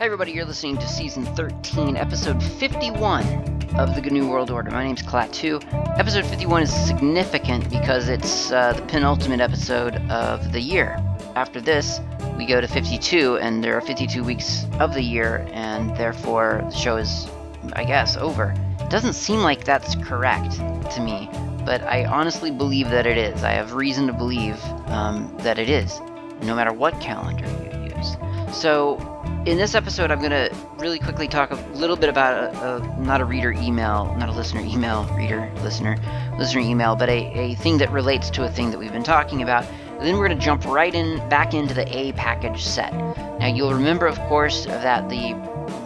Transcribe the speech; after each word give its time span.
Hey, 0.00 0.06
everybody, 0.06 0.32
you're 0.32 0.46
listening 0.46 0.78
to 0.78 0.88
season 0.88 1.26
13, 1.26 1.94
episode 1.94 2.42
51 2.42 3.22
of 3.74 3.94
the 3.94 4.00
GNU 4.00 4.30
World 4.30 4.50
Order. 4.50 4.70
My 4.70 4.82
name's 4.82 5.02
Klaatu. 5.02 5.62
Episode 5.98 6.24
51 6.24 6.62
is 6.62 6.72
significant 6.72 7.68
because 7.68 8.08
it's 8.08 8.50
uh, 8.50 8.72
the 8.72 8.80
penultimate 8.86 9.40
episode 9.40 9.96
of 10.10 10.52
the 10.52 10.60
year. 10.62 10.96
After 11.36 11.60
this, 11.60 12.00
we 12.38 12.46
go 12.46 12.62
to 12.62 12.66
52, 12.66 13.36
and 13.42 13.62
there 13.62 13.76
are 13.76 13.82
52 13.82 14.24
weeks 14.24 14.64
of 14.78 14.94
the 14.94 15.02
year, 15.02 15.46
and 15.52 15.94
therefore 15.94 16.62
the 16.70 16.74
show 16.74 16.96
is, 16.96 17.28
I 17.74 17.84
guess, 17.84 18.16
over. 18.16 18.54
It 18.80 18.88
doesn't 18.88 19.12
seem 19.12 19.40
like 19.40 19.64
that's 19.64 19.96
correct 19.96 20.52
to 20.94 21.02
me, 21.02 21.28
but 21.66 21.82
I 21.82 22.06
honestly 22.06 22.50
believe 22.50 22.88
that 22.88 23.06
it 23.06 23.18
is. 23.18 23.44
I 23.44 23.50
have 23.50 23.74
reason 23.74 24.06
to 24.06 24.14
believe 24.14 24.58
um, 24.86 25.36
that 25.40 25.58
it 25.58 25.68
is, 25.68 26.00
no 26.40 26.56
matter 26.56 26.72
what 26.72 26.98
calendar 27.02 27.44
you 27.44 27.94
use. 27.94 28.16
So, 28.50 28.96
in 29.46 29.56
this 29.56 29.74
episode, 29.74 30.10
I'm 30.10 30.18
going 30.18 30.30
to 30.30 30.54
really 30.76 30.98
quickly 30.98 31.26
talk 31.26 31.50
a 31.50 31.54
little 31.72 31.96
bit 31.96 32.10
about 32.10 32.54
a, 32.54 32.76
a, 32.76 33.00
not 33.00 33.22
a 33.22 33.24
reader 33.24 33.52
email, 33.52 34.14
not 34.18 34.28
a 34.28 34.32
listener 34.32 34.60
email, 34.60 35.04
reader, 35.16 35.50
listener, 35.62 35.96
listener 36.38 36.60
email, 36.60 36.94
but 36.94 37.08
a, 37.08 37.32
a 37.32 37.54
thing 37.54 37.78
that 37.78 37.90
relates 37.90 38.28
to 38.30 38.44
a 38.44 38.50
thing 38.50 38.70
that 38.70 38.78
we've 38.78 38.92
been 38.92 39.02
talking 39.02 39.40
about. 39.40 39.64
And 39.64 40.00
then 40.06 40.18
we're 40.18 40.26
going 40.26 40.38
to 40.38 40.44
jump 40.44 40.66
right 40.66 40.94
in 40.94 41.26
back 41.30 41.54
into 41.54 41.72
the 41.72 41.86
A 41.96 42.12
package 42.12 42.62
set. 42.62 42.92
Now, 43.38 43.46
you'll 43.46 43.72
remember, 43.72 44.06
of 44.06 44.18
course, 44.28 44.66
that 44.66 45.08
the 45.08 45.34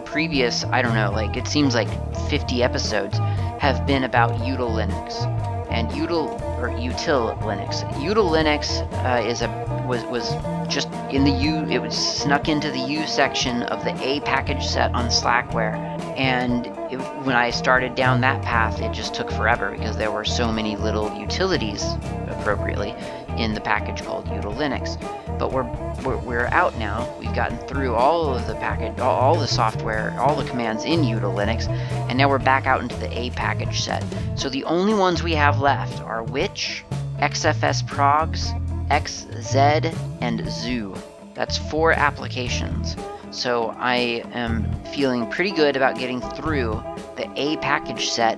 previous, 0.05 0.65
I 0.65 0.83
don't 0.83 0.95
know, 0.95 1.13
like 1.13 1.37
it 1.37 1.47
seems 1.47 1.77
like 1.77 1.89
50 2.29 2.63
episodes 2.63 3.19
have 3.61 3.87
been 3.87 4.03
about 4.03 4.33
util 4.41 4.71
Linux 4.71 5.27
and 5.71 5.89
util 5.91 6.41
or 6.65 6.71
util 6.71 7.39
Linux. 7.41 7.85
Util 8.01 8.31
Linux 8.31 8.81
uh, 9.05 9.27
is 9.29 9.43
a 9.43 9.85
was 9.87 10.03
was 10.05 10.31
just 10.73 10.89
in 11.11 11.25
the 11.25 11.31
U. 11.31 11.65
It 11.67 11.79
was 11.79 11.95
snuck 11.95 12.49
into 12.49 12.71
the 12.71 12.79
U 12.79 13.07
section 13.07 13.63
of 13.65 13.85
the 13.85 13.95
A 14.03 14.21
package 14.21 14.65
set 14.65 14.95
on 14.95 15.07
Slackware, 15.07 15.75
and 16.17 16.67
it, 16.91 16.97
when 17.27 17.37
I 17.37 17.51
started 17.51 17.95
down 17.95 18.23
that 18.23 18.41
path, 18.43 18.81
it 18.81 18.93
just 18.93 19.15
took 19.15 19.31
forever 19.31 19.73
because 19.73 19.99
there 19.99 20.11
were 20.11 20.25
so 20.25 20.51
many 20.51 20.77
little 20.77 21.15
utilities, 21.15 21.85
appropriately, 22.29 22.95
in 23.39 23.55
the 23.55 23.61
package 23.61 24.03
called 24.03 24.27
util 24.27 24.55
Linux. 24.55 24.99
But 25.39 25.53
we're, 25.53 25.65
we're 26.05 26.17
we're 26.19 26.47
out 26.47 26.77
now. 26.79 27.13
We've 27.19 27.35
gotten 27.35 27.59
through 27.67 27.95
all 27.95 28.35
of 28.35 28.47
the 28.47 28.55
package, 28.55 28.99
all, 29.01 29.17
all 29.17 29.39
the 29.39 29.47
software, 29.47 30.15
all 30.19 30.37
the 30.37 30.49
commands 30.49 30.85
in 30.85 31.03
util 31.03 31.35
Linux, 31.35 31.69
and 32.09 32.19
now 32.19 32.29
we're 32.29 32.39
back 32.39 32.67
out 32.67 32.81
into 32.81 32.97
the 32.97 33.19
A 33.19 33.31
package 33.31 33.81
set. 33.83 34.05
So 34.37 34.49
the 34.49 34.65
only 34.65 34.95
ones 34.95 35.23
we 35.23 35.33
have 35.33 35.61
left 35.61 36.01
are 36.03 36.23
which, 36.23 36.85
XFS 37.19 37.87
progs, 37.87 38.53
XZ, 38.89 39.97
and 40.21 40.49
Zoo. 40.51 40.95
That's 41.35 41.59
four 41.59 41.93
applications. 41.93 42.97
So 43.31 43.75
I 43.79 44.23
am 44.33 44.71
feeling 44.85 45.29
pretty 45.29 45.51
good 45.51 45.77
about 45.77 45.99
getting 45.99 46.21
through 46.21 46.83
the 47.17 47.29
A 47.35 47.57
package 47.57 48.09
set 48.09 48.37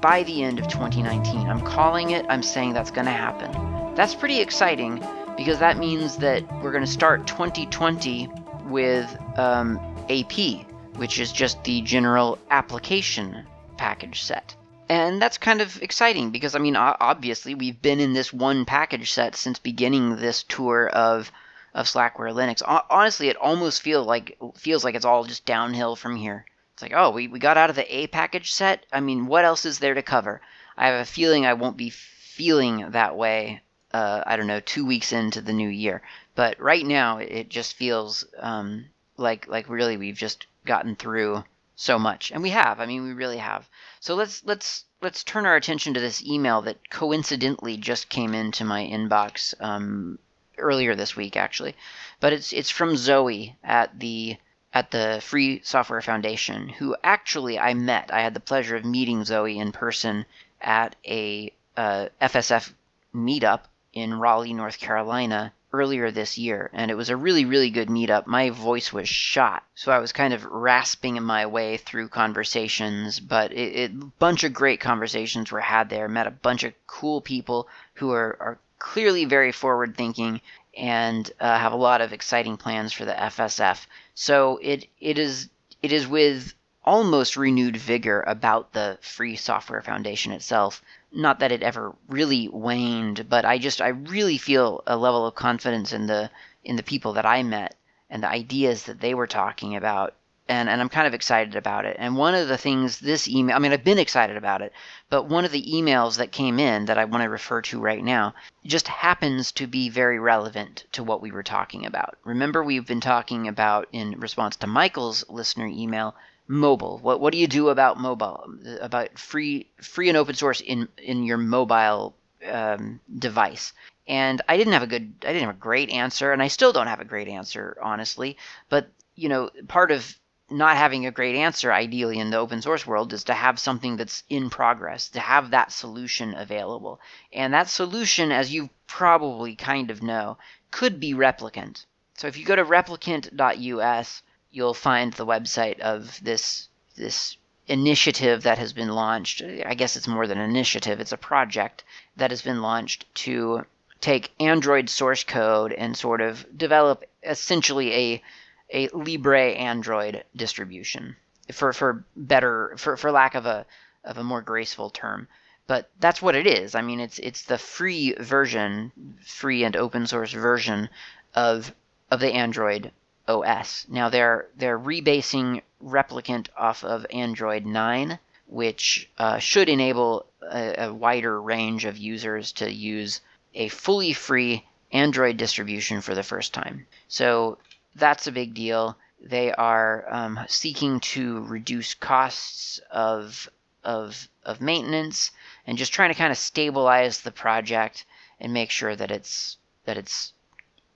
by 0.00 0.22
the 0.22 0.42
end 0.42 0.58
of 0.58 0.68
2019. 0.68 1.48
I'm 1.48 1.60
calling 1.60 2.10
it, 2.10 2.24
I'm 2.28 2.42
saying 2.42 2.72
that's 2.72 2.90
going 2.90 3.06
to 3.06 3.12
happen. 3.12 3.67
That's 3.98 4.14
pretty 4.14 4.40
exciting 4.40 5.04
because 5.36 5.58
that 5.58 5.76
means 5.76 6.18
that 6.18 6.44
we're 6.62 6.70
going 6.70 6.84
to 6.84 6.90
start 6.90 7.26
2020 7.26 8.28
with 8.66 9.18
um, 9.36 9.76
AP, 10.08 10.64
which 10.94 11.18
is 11.18 11.32
just 11.32 11.64
the 11.64 11.80
general 11.80 12.38
application 12.48 13.44
package 13.76 14.22
set. 14.22 14.54
And 14.88 15.20
that's 15.20 15.36
kind 15.36 15.60
of 15.60 15.82
exciting 15.82 16.30
because, 16.30 16.54
I 16.54 16.60
mean, 16.60 16.76
obviously, 16.76 17.56
we've 17.56 17.82
been 17.82 17.98
in 17.98 18.12
this 18.12 18.32
one 18.32 18.64
package 18.64 19.10
set 19.10 19.34
since 19.34 19.58
beginning 19.58 20.14
this 20.14 20.44
tour 20.44 20.88
of 20.90 21.32
of 21.74 21.86
Slackware 21.86 22.32
Linux. 22.32 22.62
Honestly, 22.88 23.28
it 23.28 23.36
almost 23.36 23.82
feel 23.82 24.04
like 24.04 24.38
feels 24.54 24.84
like 24.84 24.94
it's 24.94 25.04
all 25.04 25.24
just 25.24 25.44
downhill 25.44 25.96
from 25.96 26.14
here. 26.14 26.46
It's 26.74 26.82
like, 26.82 26.94
oh, 26.94 27.10
we, 27.10 27.26
we 27.26 27.40
got 27.40 27.56
out 27.56 27.68
of 27.68 27.74
the 27.74 27.96
A 27.96 28.06
package 28.06 28.52
set. 28.52 28.86
I 28.92 29.00
mean, 29.00 29.26
what 29.26 29.44
else 29.44 29.64
is 29.64 29.80
there 29.80 29.94
to 29.94 30.02
cover? 30.02 30.40
I 30.76 30.86
have 30.86 31.00
a 31.00 31.04
feeling 31.04 31.44
I 31.44 31.54
won't 31.54 31.76
be 31.76 31.90
feeling 31.90 32.92
that 32.92 33.16
way. 33.16 33.60
Uh, 33.98 34.22
I 34.24 34.36
don't 34.36 34.46
know, 34.46 34.60
two 34.60 34.86
weeks 34.86 35.12
into 35.12 35.40
the 35.40 35.52
new 35.52 35.68
year. 35.68 36.02
But 36.36 36.60
right 36.60 36.86
now, 36.86 37.18
it 37.18 37.48
just 37.48 37.74
feels 37.74 38.24
um, 38.38 38.84
like 39.16 39.48
like 39.48 39.68
really 39.68 39.96
we've 39.96 40.16
just 40.16 40.46
gotten 40.64 40.94
through 40.94 41.42
so 41.74 41.98
much, 41.98 42.30
and 42.30 42.40
we 42.40 42.50
have. 42.50 42.78
I 42.78 42.86
mean, 42.86 43.02
we 43.02 43.12
really 43.12 43.38
have. 43.38 43.68
So 43.98 44.14
let's 44.14 44.44
let's 44.44 44.84
let's 45.02 45.24
turn 45.24 45.46
our 45.46 45.56
attention 45.56 45.94
to 45.94 46.00
this 46.00 46.24
email 46.24 46.62
that 46.62 46.90
coincidentally 46.90 47.76
just 47.76 48.08
came 48.08 48.34
into 48.34 48.64
my 48.64 48.84
inbox 48.84 49.52
um, 49.58 50.20
earlier 50.58 50.94
this 50.94 51.16
week, 51.16 51.36
actually. 51.36 51.74
But 52.20 52.32
it's 52.32 52.52
it's 52.52 52.70
from 52.70 52.96
Zoe 52.96 53.56
at 53.64 53.98
the 53.98 54.36
at 54.72 54.92
the 54.92 55.20
Free 55.24 55.60
Software 55.64 56.02
Foundation, 56.02 56.68
who 56.68 56.94
actually 57.02 57.58
I 57.58 57.74
met. 57.74 58.14
I 58.14 58.20
had 58.20 58.34
the 58.34 58.48
pleasure 58.48 58.76
of 58.76 58.84
meeting 58.84 59.24
Zoe 59.24 59.58
in 59.58 59.72
person 59.72 60.24
at 60.60 60.94
a 61.04 61.52
uh, 61.76 62.10
FSF 62.22 62.72
meetup 63.12 63.62
in 63.92 64.14
Raleigh, 64.14 64.54
North 64.54 64.78
Carolina, 64.78 65.52
earlier 65.72 66.10
this 66.10 66.38
year, 66.38 66.70
and 66.72 66.90
it 66.90 66.96
was 66.96 67.10
a 67.10 67.16
really, 67.16 67.44
really 67.44 67.70
good 67.70 67.88
meetup. 67.88 68.26
My 68.26 68.50
voice 68.50 68.92
was 68.92 69.08
shot, 69.08 69.64
so 69.74 69.92
I 69.92 69.98
was 69.98 70.12
kind 70.12 70.32
of 70.32 70.44
rasping 70.44 71.22
my 71.22 71.46
way 71.46 71.76
through 71.76 72.08
conversations, 72.08 73.20
but 73.20 73.52
a 73.52 73.88
bunch 74.18 74.44
of 74.44 74.54
great 74.54 74.80
conversations 74.80 75.52
were 75.52 75.60
had 75.60 75.90
there. 75.90 76.08
Met 76.08 76.26
a 76.26 76.30
bunch 76.30 76.64
of 76.64 76.72
cool 76.86 77.20
people 77.20 77.68
who 77.94 78.10
are, 78.12 78.36
are 78.40 78.58
clearly 78.78 79.24
very 79.24 79.52
forward 79.52 79.96
thinking 79.96 80.40
and 80.76 81.30
uh, 81.40 81.58
have 81.58 81.72
a 81.72 81.76
lot 81.76 82.00
of 82.00 82.12
exciting 82.12 82.56
plans 82.56 82.92
for 82.92 83.04
the 83.04 83.12
FSF. 83.12 83.86
So 84.14 84.58
it 84.62 84.86
it 85.00 85.18
is 85.18 85.48
it 85.82 85.92
is 85.92 86.06
with 86.06 86.54
almost 86.84 87.36
renewed 87.36 87.76
vigor 87.76 88.22
about 88.26 88.72
the 88.72 88.98
Free 89.02 89.36
Software 89.36 89.82
Foundation 89.82 90.32
itself 90.32 90.82
not 91.12 91.38
that 91.40 91.52
it 91.52 91.62
ever 91.62 91.94
really 92.08 92.48
waned, 92.48 93.28
but 93.28 93.44
I 93.44 93.58
just 93.58 93.80
I 93.80 93.88
really 93.88 94.38
feel 94.38 94.82
a 94.86 94.96
level 94.96 95.26
of 95.26 95.34
confidence 95.34 95.92
in 95.92 96.06
the 96.06 96.30
in 96.64 96.76
the 96.76 96.82
people 96.82 97.14
that 97.14 97.26
I 97.26 97.42
met 97.42 97.74
and 98.10 98.22
the 98.22 98.28
ideas 98.28 98.84
that 98.84 99.00
they 99.00 99.14
were 99.14 99.26
talking 99.26 99.76
about. 99.76 100.14
And, 100.50 100.70
and 100.70 100.80
I'm 100.80 100.88
kind 100.88 101.06
of 101.06 101.12
excited 101.12 101.56
about 101.56 101.84
it. 101.84 101.96
And 101.98 102.16
one 102.16 102.34
of 102.34 102.48
the 102.48 102.56
things 102.56 103.00
this 103.00 103.28
email, 103.28 103.54
I 103.54 103.58
mean, 103.58 103.70
I've 103.70 103.84
been 103.84 103.98
excited 103.98 104.38
about 104.38 104.62
it, 104.62 104.72
but 105.10 105.28
one 105.28 105.44
of 105.44 105.52
the 105.52 105.62
emails 105.62 106.16
that 106.16 106.32
came 106.32 106.58
in 106.58 106.86
that 106.86 106.96
I 106.96 107.04
want 107.04 107.22
to 107.22 107.28
refer 107.28 107.60
to 107.62 107.78
right 107.78 108.02
now 108.02 108.34
just 108.64 108.88
happens 108.88 109.52
to 109.52 109.66
be 109.66 109.90
very 109.90 110.18
relevant 110.18 110.84
to 110.92 111.04
what 111.04 111.20
we 111.20 111.30
were 111.30 111.42
talking 111.42 111.84
about. 111.84 112.16
Remember, 112.24 112.64
we've 112.64 112.86
been 112.86 113.02
talking 113.02 113.46
about, 113.46 113.88
in 113.92 114.18
response 114.18 114.56
to 114.56 114.66
Michael's 114.66 115.22
listener 115.28 115.66
email, 115.66 116.14
mobile. 116.48 116.98
What 116.98 117.20
what 117.20 117.32
do 117.32 117.38
you 117.38 117.46
do 117.46 117.68
about 117.68 118.00
mobile? 118.00 118.44
About 118.80 119.18
free 119.18 119.68
free 119.80 120.08
and 120.08 120.16
open 120.16 120.34
source 120.34 120.60
in 120.60 120.88
in 120.96 121.24
your 121.24 121.38
mobile 121.38 122.16
um, 122.50 123.00
device? 123.18 123.72
And 124.08 124.40
I 124.48 124.56
didn't 124.56 124.72
have 124.72 124.82
a 124.82 124.86
good, 124.86 125.12
I 125.22 125.32
didn't 125.34 125.46
have 125.46 125.54
a 125.54 125.58
great 125.58 125.90
answer, 125.90 126.32
and 126.32 126.42
I 126.42 126.48
still 126.48 126.72
don't 126.72 126.86
have 126.86 127.00
a 127.00 127.04
great 127.04 127.28
answer, 127.28 127.76
honestly. 127.82 128.38
But 128.70 128.90
you 129.14 129.28
know, 129.28 129.50
part 129.68 129.90
of 129.90 130.16
not 130.50 130.78
having 130.78 131.04
a 131.04 131.10
great 131.10 131.36
answer, 131.36 131.70
ideally 131.70 132.18
in 132.18 132.30
the 132.30 132.38
open 132.38 132.62
source 132.62 132.86
world, 132.86 133.12
is 133.12 133.24
to 133.24 133.34
have 133.34 133.58
something 133.58 133.96
that's 133.96 134.22
in 134.30 134.48
progress, 134.48 135.08
to 135.10 135.20
have 135.20 135.50
that 135.50 135.70
solution 135.72 136.34
available. 136.34 137.00
And 137.32 137.52
that 137.52 137.68
solution, 137.68 138.32
as 138.32 138.52
you 138.52 138.70
probably 138.86 139.54
kind 139.54 139.90
of 139.90 140.02
know, 140.02 140.38
could 140.70 140.98
be 140.98 141.12
replicant. 141.12 141.84
So 142.14 142.26
if 142.28 142.38
you 142.38 142.46
go 142.46 142.56
to 142.56 142.64
replicant.us, 142.64 144.22
you'll 144.50 144.74
find 144.74 145.12
the 145.12 145.26
website 145.26 145.78
of 145.80 146.18
this 146.22 146.68
this 146.96 147.36
initiative 147.66 148.42
that 148.42 148.58
has 148.58 148.72
been 148.72 148.88
launched. 148.88 149.42
I 149.42 149.74
guess 149.74 149.96
it's 149.96 150.08
more 150.08 150.26
than 150.26 150.38
an 150.38 150.50
initiative, 150.50 151.00
it's 151.00 151.12
a 151.12 151.18
project 151.18 151.84
that 152.16 152.30
has 152.30 152.42
been 152.42 152.62
launched 152.62 153.04
to 153.16 153.66
take 154.00 154.32
Android 154.40 154.88
source 154.88 155.24
code 155.24 155.72
and 155.72 155.96
sort 155.96 156.20
of 156.20 156.46
develop 156.56 157.04
essentially 157.22 157.94
a 157.94 158.22
a 158.70 158.88
Libre 158.88 159.50
Android 159.52 160.24
distribution 160.36 161.16
for 161.52 161.72
for 161.72 162.04
better 162.16 162.74
for, 162.76 162.96
for 162.96 163.10
lack 163.10 163.34
of 163.34 163.46
a 163.46 163.66
of 164.04 164.18
a 164.18 164.24
more 164.24 164.42
graceful 164.42 164.90
term. 164.90 165.28
But 165.66 165.90
that's 166.00 166.22
what 166.22 166.34
it 166.34 166.46
is. 166.46 166.74
I 166.74 166.80
mean, 166.80 167.00
it's 167.00 167.18
it's 167.18 167.42
the 167.42 167.58
free 167.58 168.14
version, 168.14 168.92
free 169.24 169.64
and 169.64 169.76
open 169.76 170.06
source 170.06 170.32
version 170.32 170.88
of 171.34 171.74
of 172.10 172.20
the 172.20 172.32
Android 172.32 172.92
OS. 173.28 173.86
Now 173.88 174.08
they're 174.08 174.48
they're 174.56 174.78
rebasing 174.78 175.62
Replicant 175.84 176.48
off 176.56 176.82
of 176.82 177.06
Android 177.10 177.64
9, 177.66 178.18
which 178.46 179.08
uh, 179.18 179.38
should 179.38 179.68
enable 179.68 180.26
a, 180.42 180.86
a 180.86 180.92
wider 180.92 181.40
range 181.40 181.84
of 181.84 181.98
users 181.98 182.52
to 182.52 182.72
use 182.72 183.20
a 183.54 183.68
fully 183.68 184.12
free 184.12 184.64
Android 184.90 185.36
distribution 185.36 186.00
for 186.00 186.14
the 186.14 186.22
first 186.22 186.54
time. 186.54 186.86
So 187.08 187.58
that's 187.94 188.26
a 188.26 188.32
big 188.32 188.54
deal. 188.54 188.96
They 189.20 189.52
are 189.52 190.06
um, 190.10 190.40
seeking 190.48 191.00
to 191.00 191.40
reduce 191.42 191.94
costs 191.94 192.80
of 192.90 193.48
of 193.84 194.28
of 194.44 194.60
maintenance 194.60 195.30
and 195.66 195.78
just 195.78 195.92
trying 195.92 196.10
to 196.10 196.18
kind 196.18 196.32
of 196.32 196.38
stabilize 196.38 197.20
the 197.20 197.30
project 197.30 198.04
and 198.40 198.52
make 198.52 198.70
sure 198.70 198.96
that 198.96 199.10
it's 199.10 199.58
that 199.84 199.96
it's 199.96 200.32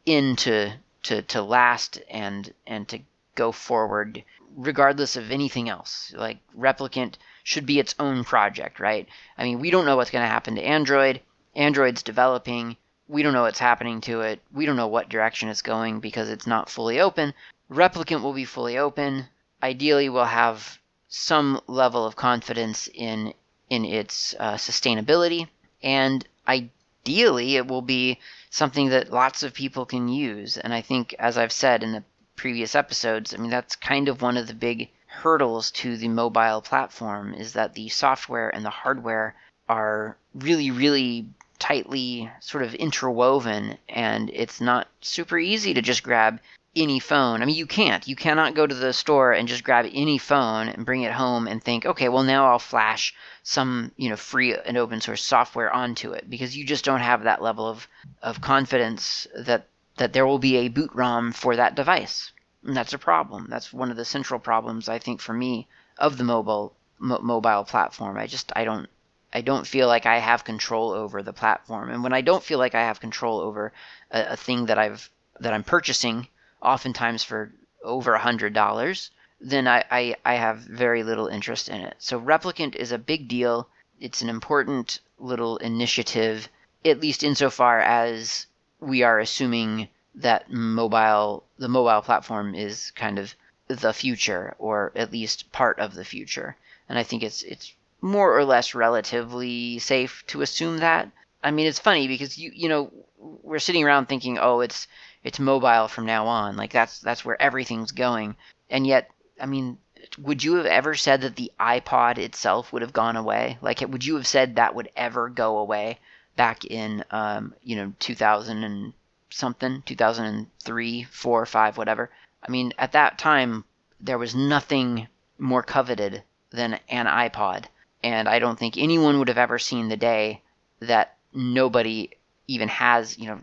into 0.07 0.73
to 1.05 1.23
to 1.23 1.43
last 1.43 2.01
and 2.11 2.53
and 2.67 2.89
to 2.89 3.01
go 3.35 3.53
forward 3.53 4.25
regardless 4.57 5.17
of 5.17 5.31
anything 5.31 5.69
else. 5.69 6.13
Like 6.17 6.39
Replicant 6.57 7.15
should 7.43 7.67
be 7.67 7.79
its 7.79 7.95
own 7.99 8.25
project, 8.25 8.79
right? 8.81 9.09
I 9.39 9.45
mean, 9.45 9.61
we 9.61 9.71
don't 9.71 9.87
know 9.87 9.97
what's 9.97 10.11
going 10.11 10.25
to 10.25 10.29
happen 10.29 10.57
to 10.57 10.63
Android. 10.63 11.21
Android's 11.55 12.03
developing. 12.03 12.77
We 13.09 13.23
don't 13.23 13.33
know 13.33 13.43
what's 13.43 13.59
happening 13.59 14.01
to 14.03 14.21
it. 14.21 14.41
We 14.53 14.67
don't 14.67 14.77
know 14.77 14.87
what 14.89 15.09
direction 15.09 15.49
it's 15.49 15.63
going 15.63 16.01
because 16.01 16.29
it's 16.29 16.47
not 16.47 16.71
fully 16.71 17.01
open. 17.01 17.35
Replicant 17.71 18.23
will 18.23 18.33
be 18.33 18.45
fully 18.45 18.79
open. 18.79 19.27
Ideally, 19.63 20.09
we'll 20.09 20.25
have 20.25 20.79
some 21.09 21.61
level 21.67 22.07
of 22.07 22.17
confidence 22.17 22.89
in 22.93 23.35
in 23.69 23.85
its 23.85 24.35
uh, 24.39 24.55
sustainability, 24.55 25.49
and 25.83 26.27
ideally, 26.47 27.57
it 27.57 27.67
will 27.67 27.81
be 27.81 28.19
something 28.53 28.91
that 28.91 29.11
lots 29.11 29.43
of 29.43 29.55
people 29.55 29.87
can 29.87 30.09
use. 30.09 30.59
And 30.59 30.73
I 30.73 30.83
think, 30.83 31.17
as 31.19 31.37
I've 31.39 31.51
said 31.51 31.83
in 31.83 31.93
the 31.93 32.05
previous 32.37 32.75
episodes, 32.75 33.35
I 33.35 33.39
mean 33.39 33.51
that's 33.51 33.75
kind 33.75 34.09
of 34.09 34.23
one 34.23 34.37
of 34.37 34.47
the 34.47 34.55
big 34.55 34.91
hurdles 35.07 35.71
to 35.71 35.97
the 35.97 36.09
mobile 36.09 36.61
platform 36.61 37.35
is 37.35 37.55
that 37.55 37.75
the 37.75 37.89
software 37.89 38.55
and 38.55 38.65
the 38.65 38.71
hardware 38.71 39.35
are 39.69 40.17
really, 40.35 40.71
really 40.71 41.27
tightly 41.59 42.31
sort 42.41 42.63
of 42.63 42.75
interwoven, 42.75 43.79
and 43.89 44.31
it's 44.31 44.61
not 44.61 44.89
super 45.01 45.39
easy 45.39 45.75
to 45.75 45.83
just 45.83 46.03
grab 46.03 46.39
any 46.75 46.99
phone. 46.99 47.43
I 47.43 47.45
mean, 47.45 47.57
you 47.57 47.67
can't. 47.67 48.07
You 48.09 48.17
cannot 48.17 48.55
go 48.55 48.67
to 48.67 48.75
the 48.75 48.93
store 48.93 49.33
and 49.33 49.47
just 49.47 49.65
grab 49.65 49.87
any 49.93 50.17
phone 50.17 50.69
and 50.69 50.87
bring 50.87 51.03
it 51.03 51.13
home 51.13 51.47
and 51.47 51.63
think, 51.63 51.85
okay, 51.85 52.09
well 52.09 52.23
now 52.23 52.51
I'll 52.51 52.59
flash 52.59 53.15
some, 53.43 53.93
you 53.97 54.09
know, 54.09 54.17
free 54.17 54.57
and 54.57 54.79
open 54.79 55.01
source 55.01 55.23
software 55.23 55.71
onto 55.71 56.13
it 56.13 56.31
because 56.31 56.57
you 56.57 56.65
just 56.65 56.85
don't 56.85 57.01
have 57.01 57.25
that 57.25 57.43
level 57.43 57.67
of 57.67 57.87
of 58.23 58.41
confidence 58.41 59.27
that 59.37 59.67
that 59.99 60.15
there 60.15 60.27
will 60.27 60.39
be 60.39 60.57
a 60.57 60.69
boot 60.69 60.91
ROM 60.95 61.33
for 61.33 61.57
that 61.57 61.75
device. 61.75 62.33
And 62.65 62.75
that's 62.77 62.95
a 62.95 62.99
problem. 62.99 63.49
That's 63.51 63.73
one 63.73 63.91
of 63.91 63.97
the 63.97 64.05
central 64.05 64.41
problems 64.41 64.89
I 64.89 64.99
think 64.99 65.21
for 65.21 65.35
me 65.35 65.67
of 65.99 66.17
the 66.17 66.25
mobile 66.25 66.75
mo- 66.99 67.21
mobile 67.21 67.65
platform. 67.65 68.17
I 68.17 68.27
just 68.27 68.51
I 68.57 68.65
don't 68.65 68.89
I 69.35 69.43
don't 69.43 69.67
feel 69.67 69.89
like 69.89 70.07
I 70.07 70.19
have 70.19 70.45
control 70.45 70.93
over 70.93 71.23
the 71.23 71.33
platform. 71.35 71.91
And 71.91 72.03
when 72.03 72.15
I 72.15 72.23
don't 72.23 72.43
feel 72.43 72.59
like 72.59 72.75
I 72.75 72.83
have 72.83 73.01
control 73.01 73.41
over 73.41 73.73
a, 74.11 74.33
a 74.33 74.37
thing 74.37 74.67
that 74.67 74.79
I've 74.79 75.11
that 75.41 75.53
I'm 75.53 75.65
purchasing 75.65 76.29
oftentimes 76.63 77.25
for 77.25 77.53
over 77.83 78.15
a 78.15 78.19
hundred 78.19 78.55
dollars, 78.55 79.11
then 79.41 79.67
I, 79.67 79.85
I, 79.91 80.17
I 80.25 80.35
have 80.35 80.59
very 80.59 81.03
little 81.03 81.27
interest 81.27 81.69
in 81.69 81.81
it. 81.81 81.97
So 81.99 82.21
Replicant 82.21 82.77
is 82.77 82.93
a 82.93 82.99
big 82.99 83.29
deal. 83.29 83.69
It's 84.01 84.23
an 84.23 84.29
important 84.29 85.01
little 85.19 85.57
initiative, 85.59 86.49
at 86.85 87.01
least 87.01 87.23
insofar 87.23 87.81
as 87.81 88.47
we 88.81 89.03
are 89.03 89.19
assuming 89.19 89.89
that 90.15 90.51
mobile 90.51 91.45
the 91.59 91.69
mobile 91.69 92.03
platform 92.03 92.55
is 92.55 92.91
kind 92.93 93.19
of 93.19 93.35
the 93.69 93.93
future, 93.93 94.55
or 94.59 94.93
at 94.95 95.13
least 95.13 95.51
part 95.53 95.79
of 95.79 95.95
the 95.95 96.05
future. 96.05 96.57
And 96.89 96.99
I 96.99 97.03
think 97.03 97.23
it's 97.23 97.43
it's 97.43 97.73
more 98.01 98.37
or 98.37 98.45
less 98.45 98.75
relatively 98.75 99.79
safe 99.79 100.25
to 100.27 100.43
assume 100.43 100.79
that. 100.79 101.11
I 101.43 101.51
mean, 101.51 101.67
it's 101.67 101.79
funny 101.79 102.09
because 102.09 102.37
you 102.39 102.53
you 102.55 102.69
know 102.69 102.93
we're 103.19 103.59
sitting 103.59 103.85
around 103.85 104.07
thinking, 104.07 104.39
oh, 104.39 104.61
it's 104.61 104.87
it's 105.25 105.39
mobile 105.39 105.89
from 105.89 106.07
now 106.07 106.27
on. 106.27 106.57
Like 106.57 106.73
that's 106.73 107.01
that's 107.01 107.25
where 107.25 107.41
everything's 107.41 107.93
going. 107.93 108.37
And 108.71 108.87
yet, 108.87 109.11
I 109.41 109.47
mean, 109.47 109.79
would 110.19 110.43
you 110.43 110.55
have 110.55 110.67
ever 110.67 110.95
said 110.95 111.21
that 111.23 111.37
the 111.37 111.53
iPod 111.61 112.19
itself 112.19 112.73
would 112.73 112.83
have 112.83 112.93
gone 112.93 113.17
away? 113.17 113.59
Like, 113.61 113.81
would 113.81 114.05
you 114.05 114.17
have 114.17 114.27
said 114.27 114.57
that 114.57 114.75
would 114.75 114.91
ever 114.97 115.29
go 115.29 115.59
away 115.59 115.99
back 116.37 116.65
in, 116.65 117.05
um, 117.11 117.55
you 117.63 117.77
know, 117.77 117.93
2000 117.99 118.65
and 118.65 118.93
something, 119.31 119.83
2003, 119.87 121.03
four, 121.05 121.47
five, 121.47 121.77
whatever? 121.77 122.11
I 122.43 122.51
mean, 122.51 122.73
at 122.79 122.93
that 122.93 123.19
time, 123.19 123.65
there 124.01 124.19
was 124.19 124.35
nothing 124.35 125.07
more 125.39 125.63
coveted 125.63 126.23
than 126.51 126.79
an 126.89 127.07
iPod, 127.07 127.65
and 128.03 128.29
I 128.29 128.39
don't 128.39 128.59
think 128.59 128.77
anyone 128.77 129.19
would 129.19 129.29
have 129.29 129.39
ever 129.39 129.59
seen 129.59 129.89
the 129.89 129.97
day 129.97 130.43
that 130.81 131.17
nobody 131.33 132.11
even 132.49 132.69
has, 132.69 133.17
you 133.19 133.27
know, 133.27 133.41